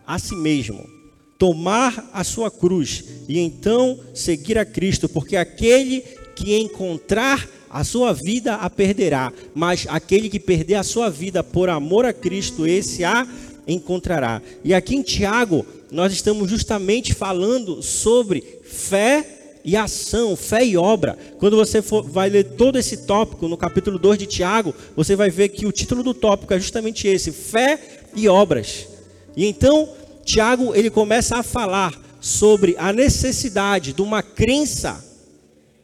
[0.05, 0.96] a si mesmo
[1.37, 6.01] tomar a sua cruz e então seguir a Cristo, porque aquele
[6.35, 11.69] que encontrar a sua vida a perderá, mas aquele que perder a sua vida por
[11.69, 13.27] amor a Cristo, esse a
[13.67, 14.41] encontrará.
[14.63, 21.17] E aqui em Tiago, nós estamos justamente falando sobre fé e ação, fé e obra.
[21.39, 25.29] Quando você for, vai ler todo esse tópico no capítulo 2 de Tiago, você vai
[25.29, 27.79] ver que o título do tópico é justamente esse: fé
[28.15, 28.87] e obras.
[29.35, 29.89] E então,
[30.27, 35.01] Tiago ele começa a falar sobre a necessidade de uma crença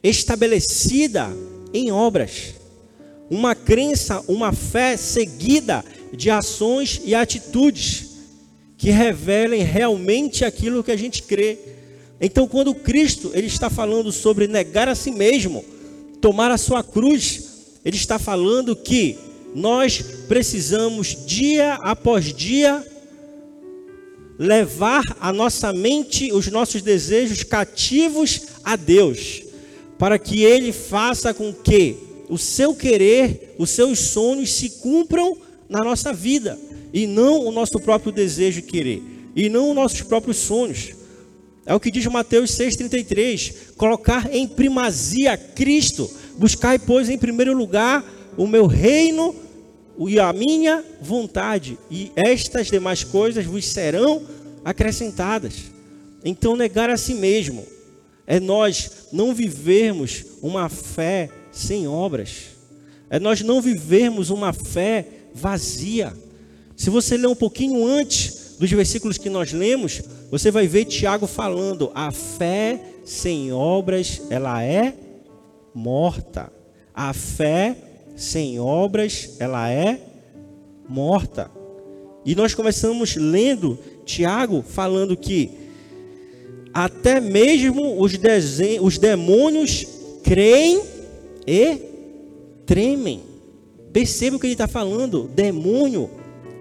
[0.03, 1.31] estabelecida
[1.73, 2.55] em obras.
[3.29, 8.09] Uma crença, uma fé seguida de ações e atitudes
[8.77, 11.57] que revelem realmente aquilo que a gente crê.
[12.19, 15.63] Então, quando Cristo ele está falando sobre negar a si mesmo,
[16.19, 19.17] tomar a sua cruz, ele está falando que
[19.55, 22.85] nós precisamos dia após dia
[24.43, 29.41] levar a nossa mente, os nossos desejos cativos a Deus,
[29.97, 31.95] para que Ele faça com que
[32.29, 35.37] o seu querer, os seus sonhos se cumpram
[35.69, 36.59] na nossa vida,
[36.91, 39.01] e não o nosso próprio desejo querer,
[39.33, 40.93] e não os nossos próprios sonhos.
[41.65, 48.03] É o que diz Mateus 6,33: colocar em primazia Cristo, buscar, pois, em primeiro lugar
[48.35, 49.33] o meu reino
[49.97, 54.23] e a minha vontade, e estas demais coisas vos serão
[54.65, 55.53] acrescentadas.
[56.23, 57.65] Então, negar a si mesmo
[58.25, 62.53] é nós não vivermos uma fé sem obras,
[63.09, 66.13] é nós não vivermos uma fé vazia.
[66.75, 70.01] Se você ler um pouquinho antes dos versículos que nós lemos,
[70.31, 74.95] você vai ver Tiago falando: a fé sem obras, ela é
[75.73, 76.51] morta.
[76.93, 77.75] A fé
[78.15, 79.99] sem obras, ela é
[80.87, 81.49] morta.
[82.25, 85.51] E nós começamos lendo Tiago falando que
[86.73, 88.13] até mesmo os,
[88.81, 89.85] os demônios
[90.23, 90.81] creem
[91.45, 91.77] e
[92.65, 93.21] tremem.
[93.91, 95.29] Perceba o que ele está falando.
[95.35, 96.09] Demônio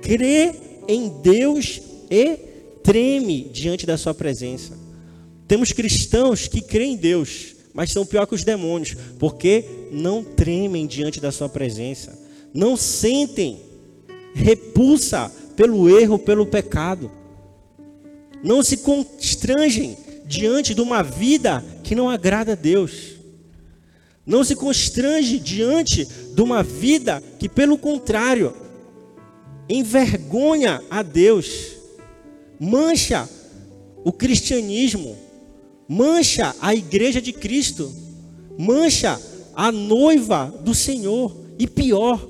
[0.03, 0.55] crê
[0.87, 2.37] em Deus e
[2.83, 4.77] treme diante da sua presença.
[5.47, 10.87] Temos cristãos que creem em Deus, mas são pior que os demônios, porque não tremem
[10.87, 12.19] diante da sua presença,
[12.53, 13.61] não sentem
[14.35, 17.11] repulsa pelo erro, pelo pecado,
[18.43, 23.13] não se constrangem diante de uma vida que não agrada a Deus,
[24.25, 28.55] não se constrange diante de uma vida que, pelo contrário,
[29.69, 31.73] envergonha a Deus,
[32.59, 33.29] mancha
[34.05, 35.17] o cristianismo,
[35.93, 37.93] mancha a igreja de Cristo,
[38.59, 39.21] mancha
[39.55, 42.27] a noiva do Senhor e pior,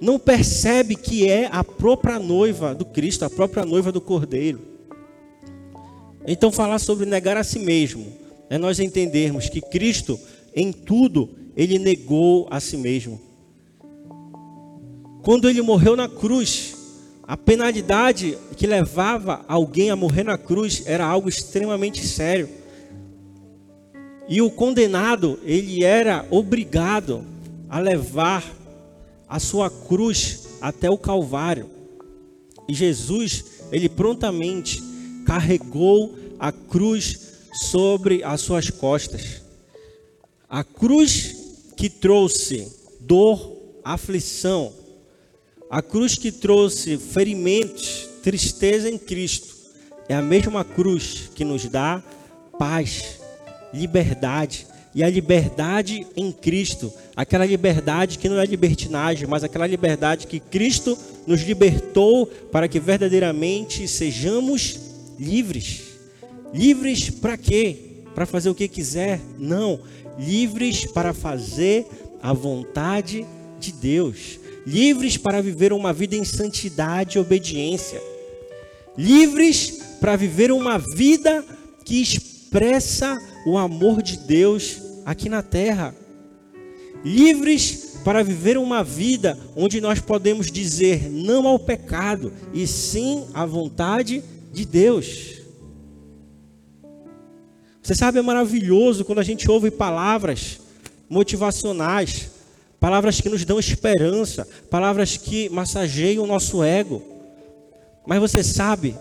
[0.00, 4.60] não percebe que é a própria noiva do Cristo, a própria noiva do Cordeiro.
[6.24, 8.06] Então, falar sobre negar a si mesmo
[8.48, 10.18] é nós entendermos que Cristo,
[10.54, 13.20] em tudo, ele negou a si mesmo.
[15.24, 16.76] Quando ele morreu na cruz,
[17.28, 22.48] a penalidade que levava alguém a morrer na cruz era algo extremamente sério.
[24.26, 27.22] E o condenado, ele era obrigado
[27.68, 28.42] a levar
[29.28, 31.68] a sua cruz até o Calvário.
[32.66, 34.82] E Jesus, ele prontamente
[35.26, 37.34] carregou a cruz
[37.70, 39.42] sobre as suas costas.
[40.48, 41.36] A cruz
[41.76, 44.72] que trouxe dor, aflição,
[45.70, 49.54] a cruz que trouxe ferimentos, tristeza em Cristo,
[50.08, 52.02] é a mesma cruz que nos dá
[52.58, 53.20] paz,
[53.72, 54.66] liberdade.
[54.94, 60.40] E a liberdade em Cristo, aquela liberdade que não é libertinagem, mas aquela liberdade que
[60.40, 64.80] Cristo nos libertou para que verdadeiramente sejamos
[65.20, 65.82] livres.
[66.54, 67.76] Livres para quê?
[68.14, 69.20] Para fazer o que quiser?
[69.38, 69.78] Não.
[70.18, 71.86] Livres para fazer
[72.22, 73.26] a vontade
[73.60, 78.02] de Deus livres para viver uma vida em santidade e obediência,
[78.98, 81.42] livres para viver uma vida
[81.86, 84.76] que expressa o amor de Deus
[85.06, 85.94] aqui na terra,
[87.02, 93.46] livres para viver uma vida onde nós podemos dizer não ao pecado e sim à
[93.46, 95.38] vontade de Deus.
[97.82, 100.60] Você sabe, é maravilhoso quando a gente ouve palavras
[101.08, 102.37] motivacionais
[102.80, 107.02] palavras que nos dão esperança, palavras que massageiam o nosso ego.
[108.06, 108.94] Mas você sabe,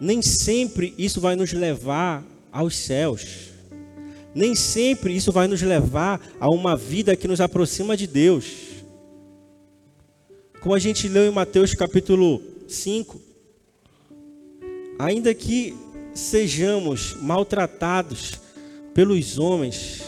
[0.00, 3.48] nem sempre isso vai nos levar aos céus.
[4.34, 8.68] Nem sempre isso vai nos levar a uma vida que nos aproxima de Deus.
[10.60, 13.20] Como a gente leu em Mateus capítulo 5,
[14.98, 15.74] ainda que
[16.14, 18.40] sejamos maltratados
[18.92, 20.02] pelos homens,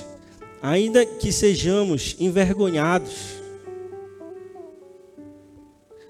[0.63, 3.41] ainda que sejamos envergonhados,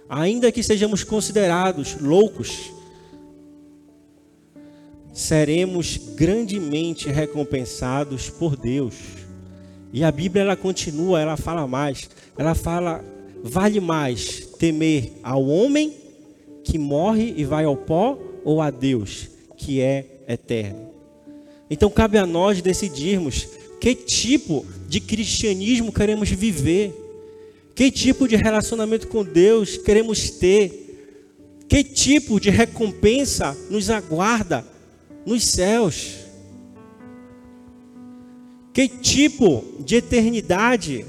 [0.08, 2.72] ainda que sejamos considerados loucos,
[5.12, 8.94] seremos grandemente recompensados por Deus.
[9.92, 12.08] E a Bíblia ela continua, ela fala mais.
[12.36, 13.04] Ela fala:
[13.42, 15.94] vale mais temer ao homem
[16.64, 20.90] que morre e vai ao pó ou a Deus que é eterno.
[21.68, 23.46] Então cabe a nós decidirmos
[23.80, 26.94] que tipo de cristianismo queremos viver?
[27.74, 30.88] Que tipo de relacionamento com Deus queremos ter?
[31.66, 34.62] Que tipo de recompensa nos aguarda
[35.24, 36.16] nos céus?
[38.74, 41.06] Que tipo de eternidade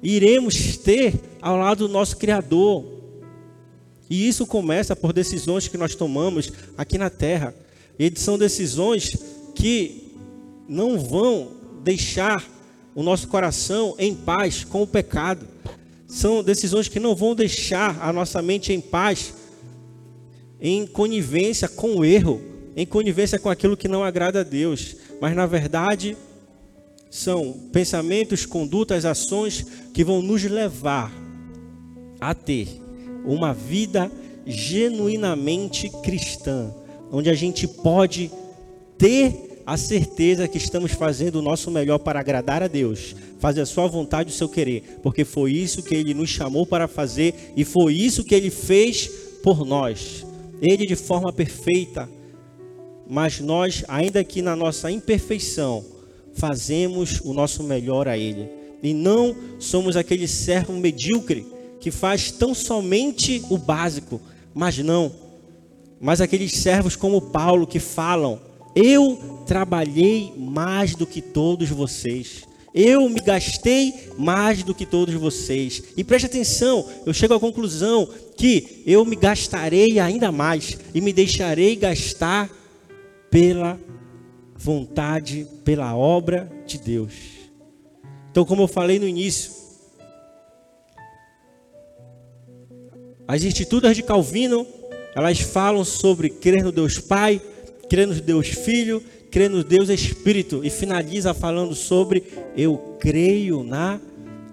[0.00, 2.84] iremos ter ao lado do nosso Criador?
[4.08, 7.52] E isso começa por decisões que nós tomamos aqui na terra.
[7.98, 9.16] E são decisões
[9.54, 10.12] que
[10.68, 12.44] não vão deixar
[12.94, 15.46] o nosso coração em paz com o pecado.
[16.08, 19.34] São decisões que não vão deixar a nossa mente em paz,
[20.60, 22.40] em conivência com o erro,
[22.76, 24.96] em conivência com aquilo que não agrada a Deus.
[25.20, 26.16] Mas na verdade,
[27.10, 31.12] são pensamentos, condutas, ações que vão nos levar
[32.20, 32.80] a ter
[33.24, 34.10] uma vida
[34.46, 36.72] genuinamente cristã,
[37.10, 38.30] onde a gente pode
[38.98, 43.66] ter a certeza que estamos fazendo o nosso melhor para agradar a Deus, fazer a
[43.66, 47.64] sua vontade o seu querer, porque foi isso que ele nos chamou para fazer e
[47.64, 49.08] foi isso que ele fez
[49.42, 50.26] por nós.
[50.60, 52.08] Ele de forma perfeita,
[53.08, 55.84] mas nós, ainda que na nossa imperfeição,
[56.34, 58.48] fazemos o nosso melhor a ele.
[58.82, 61.46] E não somos aquele servo medíocre
[61.80, 64.20] que faz tão somente o básico,
[64.52, 65.12] mas não.
[66.00, 68.40] Mas aqueles servos como Paulo que falam
[68.74, 72.46] eu trabalhei mais do que todos vocês.
[72.74, 75.82] Eu me gastei mais do que todos vocês.
[75.96, 81.12] E preste atenção, eu chego à conclusão que eu me gastarei ainda mais e me
[81.12, 82.50] deixarei gastar
[83.30, 83.78] pela
[84.56, 87.12] vontade, pela obra de Deus.
[88.30, 89.52] Então, como eu falei no início,
[93.28, 94.66] as institutas de Calvino,
[95.14, 97.40] elas falam sobre crer no Deus Pai,
[97.88, 102.22] crê no Deus Filho, crê no Deus Espírito e finaliza falando sobre
[102.56, 104.00] eu creio na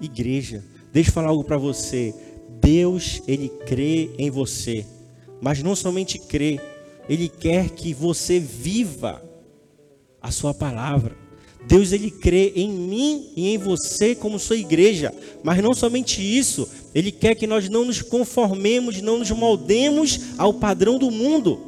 [0.01, 0.63] igreja.
[0.91, 2.13] Deixa eu falar algo para você.
[2.61, 4.85] Deus, ele crê em você,
[5.41, 6.59] mas não somente crê,
[7.09, 9.21] ele quer que você viva
[10.21, 11.15] a sua palavra.
[11.67, 15.13] Deus ele crê em mim e em você como sua igreja,
[15.43, 20.53] mas não somente isso, ele quer que nós não nos conformemos, não nos moldemos ao
[20.53, 21.59] padrão do mundo,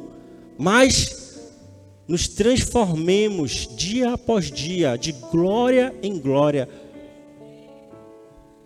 [0.58, 1.23] mas
[2.06, 6.68] nos transformemos dia após dia, de glória em glória,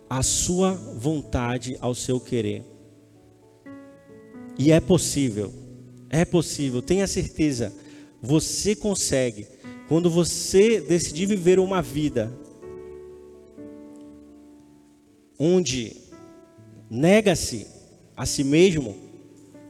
[0.09, 2.63] à sua vontade, ao seu querer.
[4.57, 5.53] E é possível,
[6.09, 7.73] é possível, tenha certeza,
[8.21, 9.47] você consegue
[9.87, 12.31] quando você decidir viver uma vida
[15.39, 15.95] onde
[16.89, 17.65] nega-se
[18.17, 18.97] a si mesmo,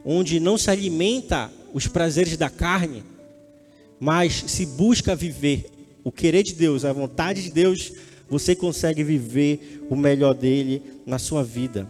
[0.04, 3.04] onde não se alimenta os prazeres da carne,
[4.00, 5.66] mas se busca viver
[6.02, 7.92] o querer de Deus, a vontade de Deus,
[8.28, 11.86] você consegue viver o melhor dele na sua vida.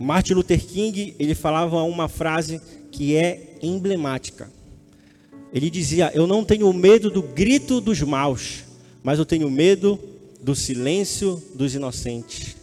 [0.00, 2.60] Martin Luther King, ele falava uma frase
[2.90, 4.50] que é emblemática.
[5.52, 8.64] Ele dizia: Eu não tenho medo do grito dos maus,
[9.02, 9.98] mas eu tenho medo
[10.42, 12.56] do silêncio dos inocentes.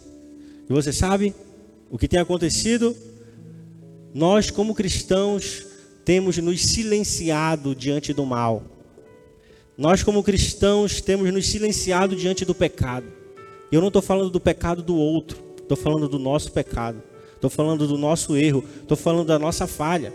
[0.68, 1.34] E você sabe
[1.90, 2.94] o que tem acontecido?
[4.12, 5.64] Nós, como cristãos,
[6.10, 8.64] temos nos silenciado diante do mal.
[9.78, 13.06] Nós, como cristãos, temos nos silenciado diante do pecado.
[13.70, 17.00] Eu não estou falando do pecado do outro, estou falando do nosso pecado,
[17.32, 20.12] estou falando do nosso erro, estou falando da nossa falha.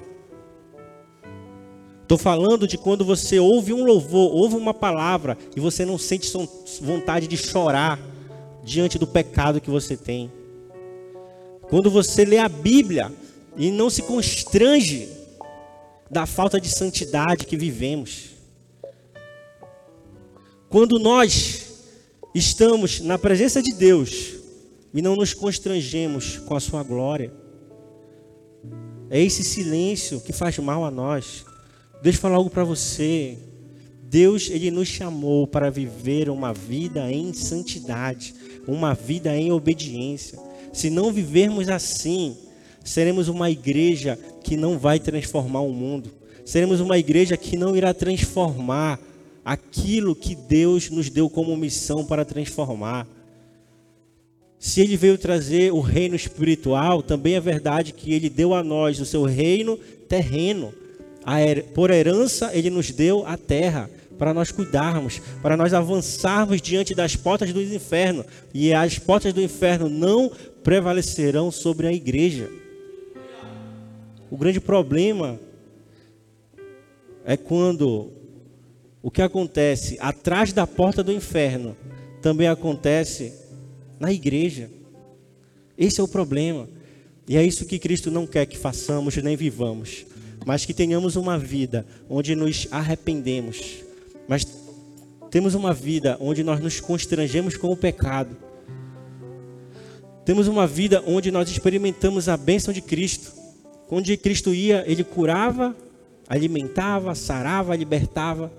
[2.02, 6.30] Estou falando de quando você ouve um louvor, ouve uma palavra e você não sente
[6.82, 7.98] vontade de chorar
[8.66, 10.30] diante do pecado que você tem.
[11.70, 13.14] Quando você lê a Bíblia
[13.56, 15.15] e não se constrange
[16.10, 18.32] da falta de santidade que vivemos.
[20.70, 21.66] Quando nós
[22.34, 24.34] estamos na presença de Deus
[24.94, 27.34] e não nos constrangemos com a sua glória.
[29.10, 31.46] É esse silêncio que faz mal a nós.
[32.02, 33.38] Deixa eu falar algo para você.
[34.04, 38.34] Deus, ele nos chamou para viver uma vida em santidade,
[38.68, 40.40] uma vida em obediência.
[40.74, 42.38] Se não vivermos assim,
[42.86, 46.10] seremos uma igreja que não vai transformar o mundo.
[46.46, 48.98] Seremos uma igreja que não irá transformar
[49.44, 53.06] aquilo que Deus nos deu como missão para transformar.
[54.58, 59.02] Se ele veio trazer o reino espiritual, também é verdade que ele deu a nós
[59.02, 59.78] o seu reino
[60.08, 60.74] terreno
[61.74, 67.18] por herança ele nos deu a terra para nós cuidarmos, para nós avançarmos diante das
[67.18, 68.24] portas do inferno,
[68.54, 70.32] e as portas do inferno não
[70.64, 72.50] prevalecerão sobre a igreja.
[74.30, 75.40] O grande problema
[77.26, 78.12] é quando
[79.02, 81.76] o que acontece atrás da porta do inferno
[82.22, 83.34] também acontece
[84.00, 84.70] na igreja.
[85.78, 86.68] Esse é o problema.
[87.28, 90.06] E é isso que Cristo não quer que façamos nem vivamos
[90.46, 93.84] mas que tenhamos uma vida onde nos arrependemos,
[94.28, 94.46] mas
[95.32, 98.38] temos uma vida onde nós nos constrangemos com o pecado.
[100.24, 103.34] Temos uma vida onde nós experimentamos a bênção de Cristo.
[103.90, 105.76] Onde Cristo ia, ele curava,
[106.28, 108.52] alimentava, sarava, libertava,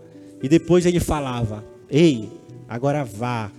[0.42, 2.28] e depois ele falava: Ei,
[2.68, 3.50] agora vá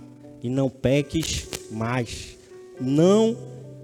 [0.42, 2.36] e não peques mais.
[2.80, 3.36] Não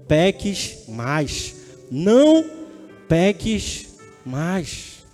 [0.07, 1.55] peques mais.
[1.91, 2.45] Não
[3.07, 5.05] peques mais.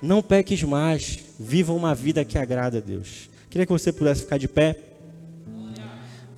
[0.00, 1.18] Não peques mais.
[1.38, 3.28] Viva uma vida que agrada a Deus.
[3.50, 4.76] Queria que você pudesse ficar de pé.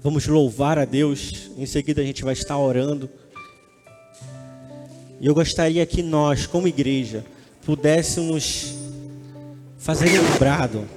[0.02, 1.50] Vamos louvar a Deus.
[1.58, 3.10] Em seguida a gente vai estar orando.
[5.20, 7.24] E eu gostaria que nós, como igreja,
[7.62, 8.74] pudéssemos
[9.76, 10.88] fazer um brado.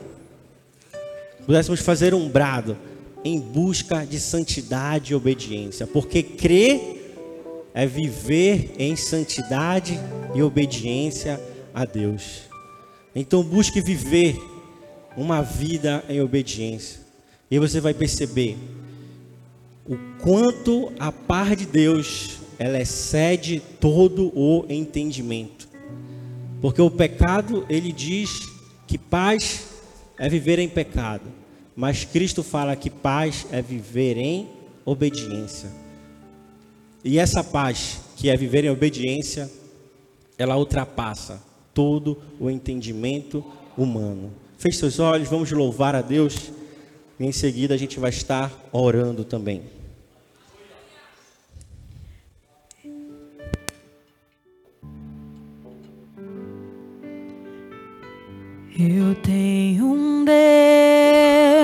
[1.45, 2.77] Pudéssemos fazer um brado
[3.23, 5.85] em busca de santidade e obediência.
[5.85, 7.01] Porque crer
[7.73, 9.99] é viver em santidade
[10.33, 11.39] e obediência
[11.73, 12.43] a Deus.
[13.13, 14.37] Então busque viver
[15.17, 17.01] uma vida em obediência.
[17.51, 18.57] E você vai perceber
[19.85, 25.67] o quanto a paz de Deus ela excede todo o entendimento.
[26.61, 28.49] Porque o pecado, ele diz
[28.87, 29.67] que paz
[30.17, 31.25] é viver em pecado,
[31.75, 34.47] mas Cristo fala que paz é viver em
[34.85, 35.69] obediência.
[37.03, 39.51] E essa paz, que é viver em obediência,
[40.37, 41.41] ela ultrapassa
[41.73, 43.43] todo o entendimento
[43.77, 44.31] humano.
[44.57, 46.51] Feche seus olhos, vamos louvar a Deus.
[47.19, 49.63] E em seguida a gente vai estar orando também.
[58.79, 60.25] Eu tenho um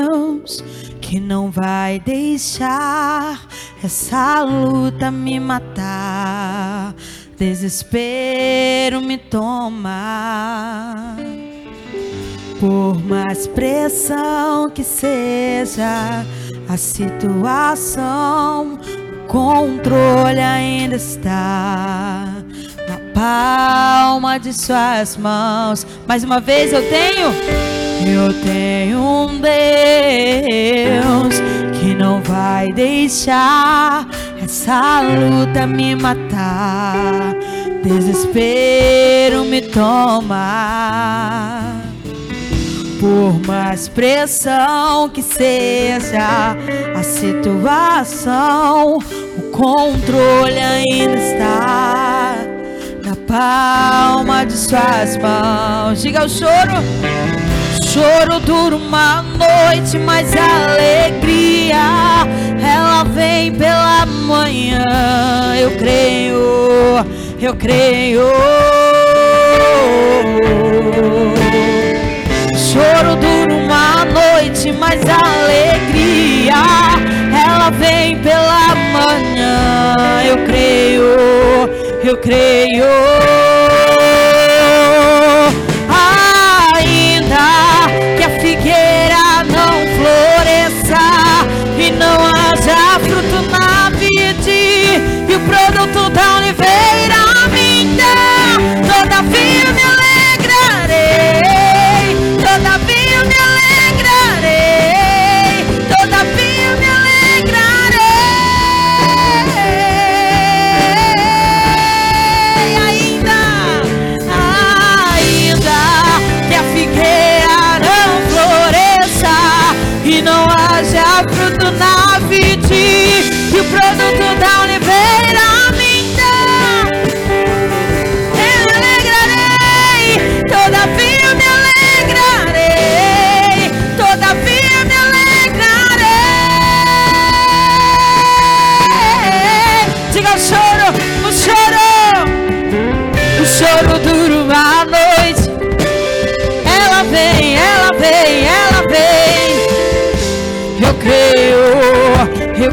[0.06, 0.64] Deus
[1.02, 3.48] que não vai deixar
[3.84, 6.94] essa luta me matar,
[7.36, 11.18] desespero me toma.
[12.60, 16.24] Por mais pressão que seja
[16.68, 18.78] a situação,
[19.24, 22.39] o controle ainda está
[23.20, 25.86] palma de suas mãos.
[26.08, 27.28] Mais uma vez eu tenho,
[28.18, 29.52] eu tenho um Deus
[31.78, 34.08] que não vai deixar
[34.42, 37.36] essa luta me matar.
[37.84, 40.94] Desespero me toma.
[43.02, 46.56] Por mais pressão que seja
[46.96, 48.98] a situação,
[49.38, 51.99] o controle ainda está
[53.10, 56.00] na palma de suas mãos.
[56.00, 56.78] Diga o choro.
[57.84, 61.78] Choro dura uma noite, mas a alegria
[62.62, 64.84] ela vem pela manhã.
[65.60, 67.04] Eu creio,
[67.42, 68.22] eu creio.
[72.56, 76.54] Choro dura uma noite, mas a alegria
[77.44, 79.96] ela vem pela manhã.
[80.24, 81.79] Eu creio,
[82.10, 83.49] eu creio.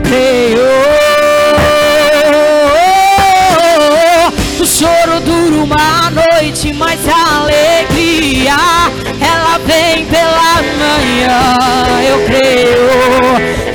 [0.09, 0.67] Creio.
[4.61, 8.57] O choro dura uma noite, mas a alegria
[9.21, 11.57] ela vem pela manhã.
[12.09, 13.66] Eu creio.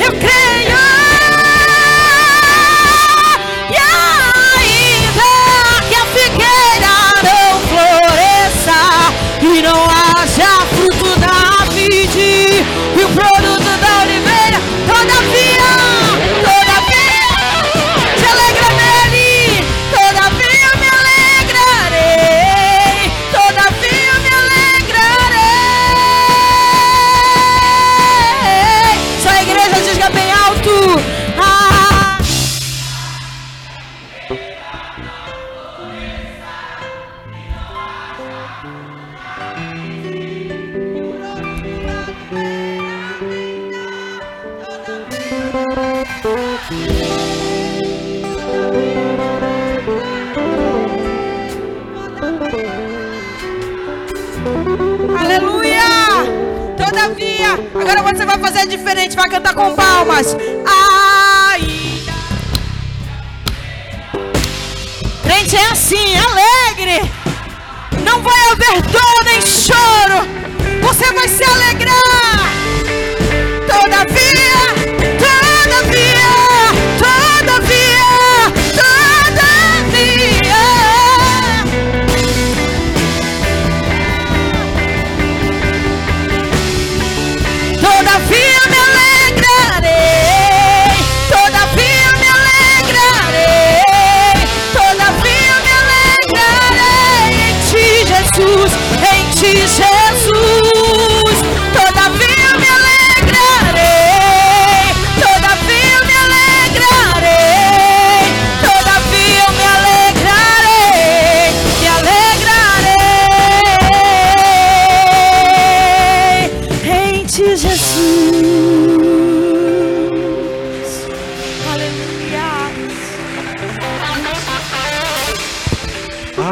[55.20, 55.82] Aleluia!
[56.78, 60.36] Todavia, agora você vai fazer diferente, vai cantar com palmas.
[60.36, 62.14] Ainda.
[65.24, 67.12] Crente é assim, alegre.
[68.04, 70.28] Não vai haver dor nem choro.
[70.82, 72.41] Você vai se alegrar.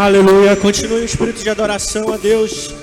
[0.10, 0.56] Aleluia.
[0.56, 2.74] Continue o espírito de adoração a Deus.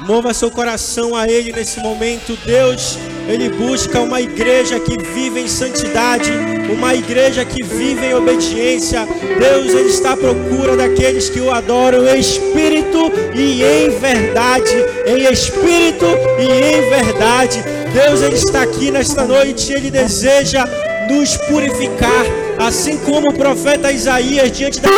[0.00, 2.36] Mova seu coração a Ele nesse momento.
[2.44, 6.30] Deus ele busca uma igreja que vive em santidade,
[6.70, 9.08] uma igreja que vive em obediência.
[9.40, 14.76] Deus, ele está à procura daqueles que o adoram em espírito e em verdade,
[15.06, 16.04] em espírito
[16.38, 17.64] e em verdade.
[17.94, 20.66] Deus, ele está aqui nesta noite, ele deseja
[21.08, 24.88] nos purificar Assim como o profeta Isaías, diante da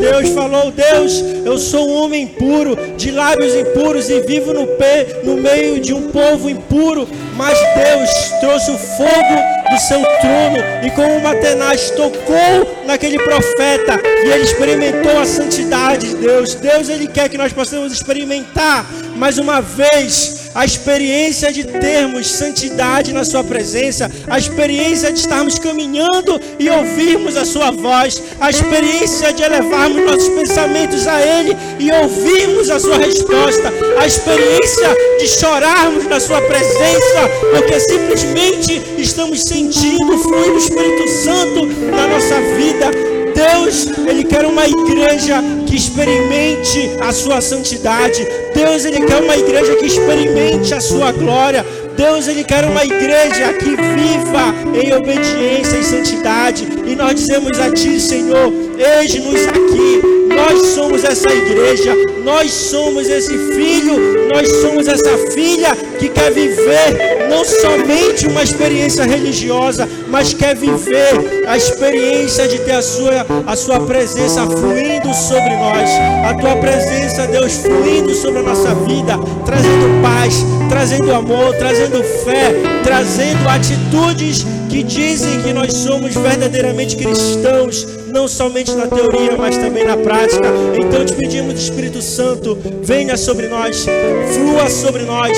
[0.00, 5.20] Deus, falou: Deus, eu sou um homem impuro, de lábios impuros e vivo no, pé,
[5.24, 7.08] no meio de um povo impuro.
[7.36, 14.00] Mas Deus trouxe o fogo do seu trono e com uma tenaz tocou naquele profeta
[14.04, 16.54] e ele experimentou a santidade de Deus.
[16.56, 18.84] Deus, ele quer que nós possamos experimentar
[19.16, 25.56] mais uma vez a experiência de termos santidade na Sua presença, a experiência de estarmos
[25.56, 31.92] caminhando e ouvirmos a Sua voz, a experiência de elevarmos nossos pensamentos a Ele e
[31.92, 40.12] ouvirmos a Sua resposta, a experiência de chorarmos na Sua presença, porque simplesmente estamos sentindo
[40.12, 43.17] o fluir do Espírito Santo na nossa vida.
[43.38, 48.26] Deus, Ele quer uma igreja que experimente a sua santidade.
[48.52, 51.64] Deus, Ele quer uma igreja que experimente a sua glória.
[51.96, 56.66] Deus, Ele quer uma igreja que viva em obediência e santidade.
[56.84, 63.36] E nós dizemos a Ti, Senhor, eis-nos aqui nós somos essa igreja, nós somos esse
[63.36, 70.54] filho, nós somos essa filha que quer viver não somente uma experiência religiosa, mas quer
[70.54, 75.90] viver a experiência de ter a sua, a sua presença fluindo sobre nós,
[76.26, 82.54] a tua presença, Deus, fluindo sobre a nossa vida, trazendo paz, trazendo amor, trazendo fé,
[82.82, 89.84] trazendo atitudes que dizem que nós somos verdadeiramente cristãos, não somente na teoria, mas também
[89.84, 90.48] na prática.
[90.80, 93.86] Então te pedimos, Espírito Santo, venha sobre nós,
[94.32, 95.36] flua sobre nós.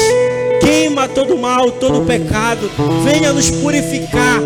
[0.60, 2.70] Queima todo mal, todo pecado,
[3.02, 4.40] venha nos purificar,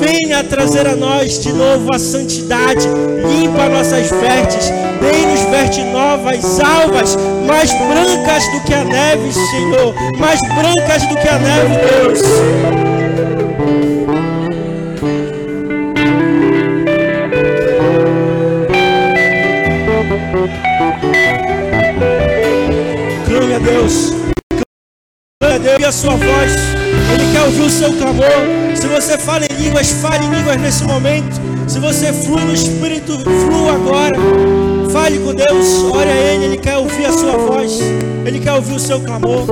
[0.00, 4.68] venha trazer a nós de novo a santidade, limpa nossas vestes,
[5.00, 7.16] dê-nos vestes novas, alvas,
[7.46, 12.89] mais brancas do que a neve, Senhor, mais brancas do que a neve, Deus.
[23.90, 24.14] Deus.
[25.40, 26.52] Clame a Deus e a sua voz.
[27.12, 28.76] Ele quer ouvir o seu clamor.
[28.76, 31.40] Se você fala em línguas, fale em línguas nesse momento.
[31.66, 34.16] Se você flui no Espírito, flua agora.
[34.92, 36.44] Fale com Deus, ore a Ele.
[36.46, 37.80] Ele quer ouvir a sua voz.
[38.24, 39.46] Ele quer ouvir o seu clamor.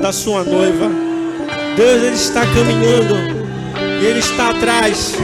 [0.00, 0.90] Da sua noiva.
[1.76, 3.14] Deus ele está caminhando
[4.00, 5.14] e ele está atrás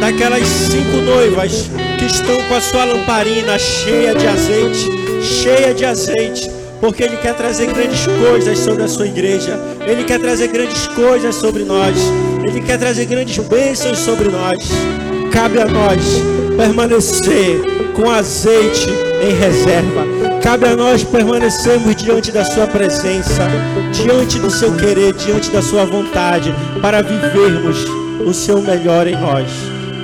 [0.00, 4.90] daquelas cinco noivas que estão com a sua lamparina cheia de azeite,
[5.22, 9.60] cheia de azeite, porque ele quer trazer grandes coisas sobre a sua igreja.
[9.86, 11.96] Ele quer trazer grandes coisas sobre nós.
[12.44, 14.70] Ele quer trazer grandes bênçãos sobre nós.
[15.30, 16.00] Cabe a nós
[16.56, 17.60] permanecer
[17.94, 18.88] com azeite
[19.22, 20.11] em reserva
[20.52, 23.48] Cabe a nós permanecermos diante da Sua presença,
[23.90, 27.86] diante do Seu querer, diante da Sua vontade, para vivermos
[28.26, 29.48] o Seu melhor em nós.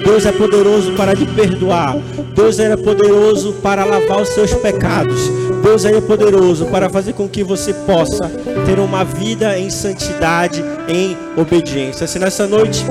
[0.02, 1.98] Deus é poderoso para te perdoar.
[2.34, 5.20] Deus é poderoso para lavar os seus pecados.
[5.62, 8.30] Deus é poderoso para fazer com que você possa
[8.64, 12.06] ter uma vida em santidade, em obediência.
[12.06, 12.86] Se nessa noite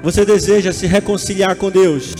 [0.00, 2.14] você deseja se reconciliar com Deus,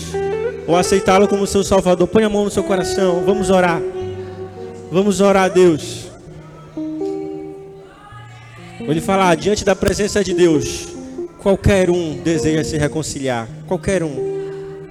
[0.67, 3.81] ou aceitá-lo como seu Salvador, põe a mão no seu coração, vamos orar.
[4.91, 6.11] Vamos orar a Deus.
[8.81, 10.87] Lhe falar, diante da presença de Deus,
[11.39, 13.47] qualquer um deseja se reconciliar.
[13.67, 14.41] Qualquer um.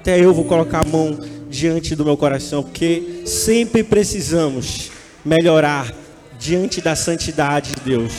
[0.00, 1.18] Até eu vou colocar a mão
[1.50, 4.90] diante do meu coração, porque sempre precisamos
[5.22, 5.92] melhorar
[6.38, 8.12] diante da santidade de Deus.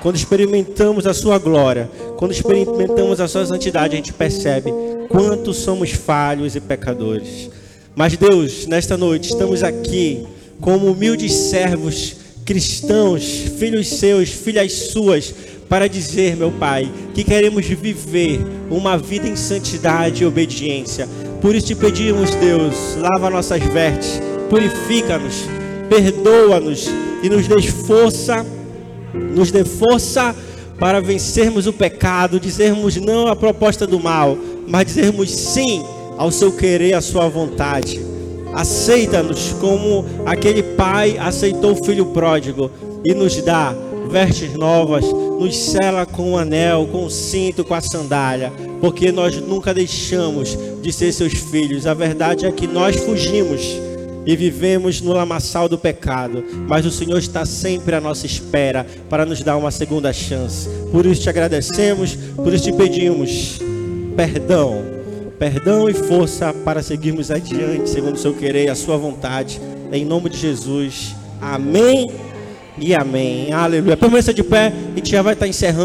[0.00, 4.72] Quando experimentamos a sua glória, quando experimentamos a sua santidade, a gente percebe
[5.10, 7.50] quanto somos falhos e pecadores.
[7.94, 10.26] Mas Deus, nesta noite, estamos aqui
[10.60, 13.22] como humildes servos cristãos,
[13.58, 15.32] filhos seus, filhas suas,
[15.68, 21.08] para dizer, meu Pai, que queremos viver uma vida em santidade e obediência.
[21.40, 25.44] Por isso te pedimos, Deus, lava nossas vestes, purifica-nos,
[25.88, 26.88] perdoa-nos
[27.22, 28.44] e nos dê força,
[29.14, 30.34] nos dê força
[30.76, 34.36] para vencermos o pecado, dizermos não à proposta do mal,
[34.66, 35.84] mas dizermos sim
[36.18, 38.09] ao seu querer, à sua vontade.
[38.54, 42.70] Aceita-nos como aquele pai aceitou o filho pródigo
[43.04, 43.74] e nos dá
[44.10, 49.36] vestes novas, nos cela com o anel, com o cinto, com a sandália, porque nós
[49.40, 51.86] nunca deixamos de ser seus filhos.
[51.86, 53.62] A verdade é que nós fugimos
[54.26, 59.24] e vivemos no lamaçal do pecado, mas o Senhor está sempre à nossa espera para
[59.24, 60.68] nos dar uma segunda chance.
[60.92, 63.60] Por isso te agradecemos, por isso te pedimos
[64.16, 64.82] perdão,
[65.40, 69.58] perdão e força para seguirmos adiante, segundo o seu querer e a sua vontade,
[69.90, 71.16] em nome de Jesus.
[71.40, 72.10] Amém
[72.76, 73.50] e amém.
[73.50, 73.96] Aleluia.
[73.96, 75.78] Permaneça de pé, gente já vai estar encerrando.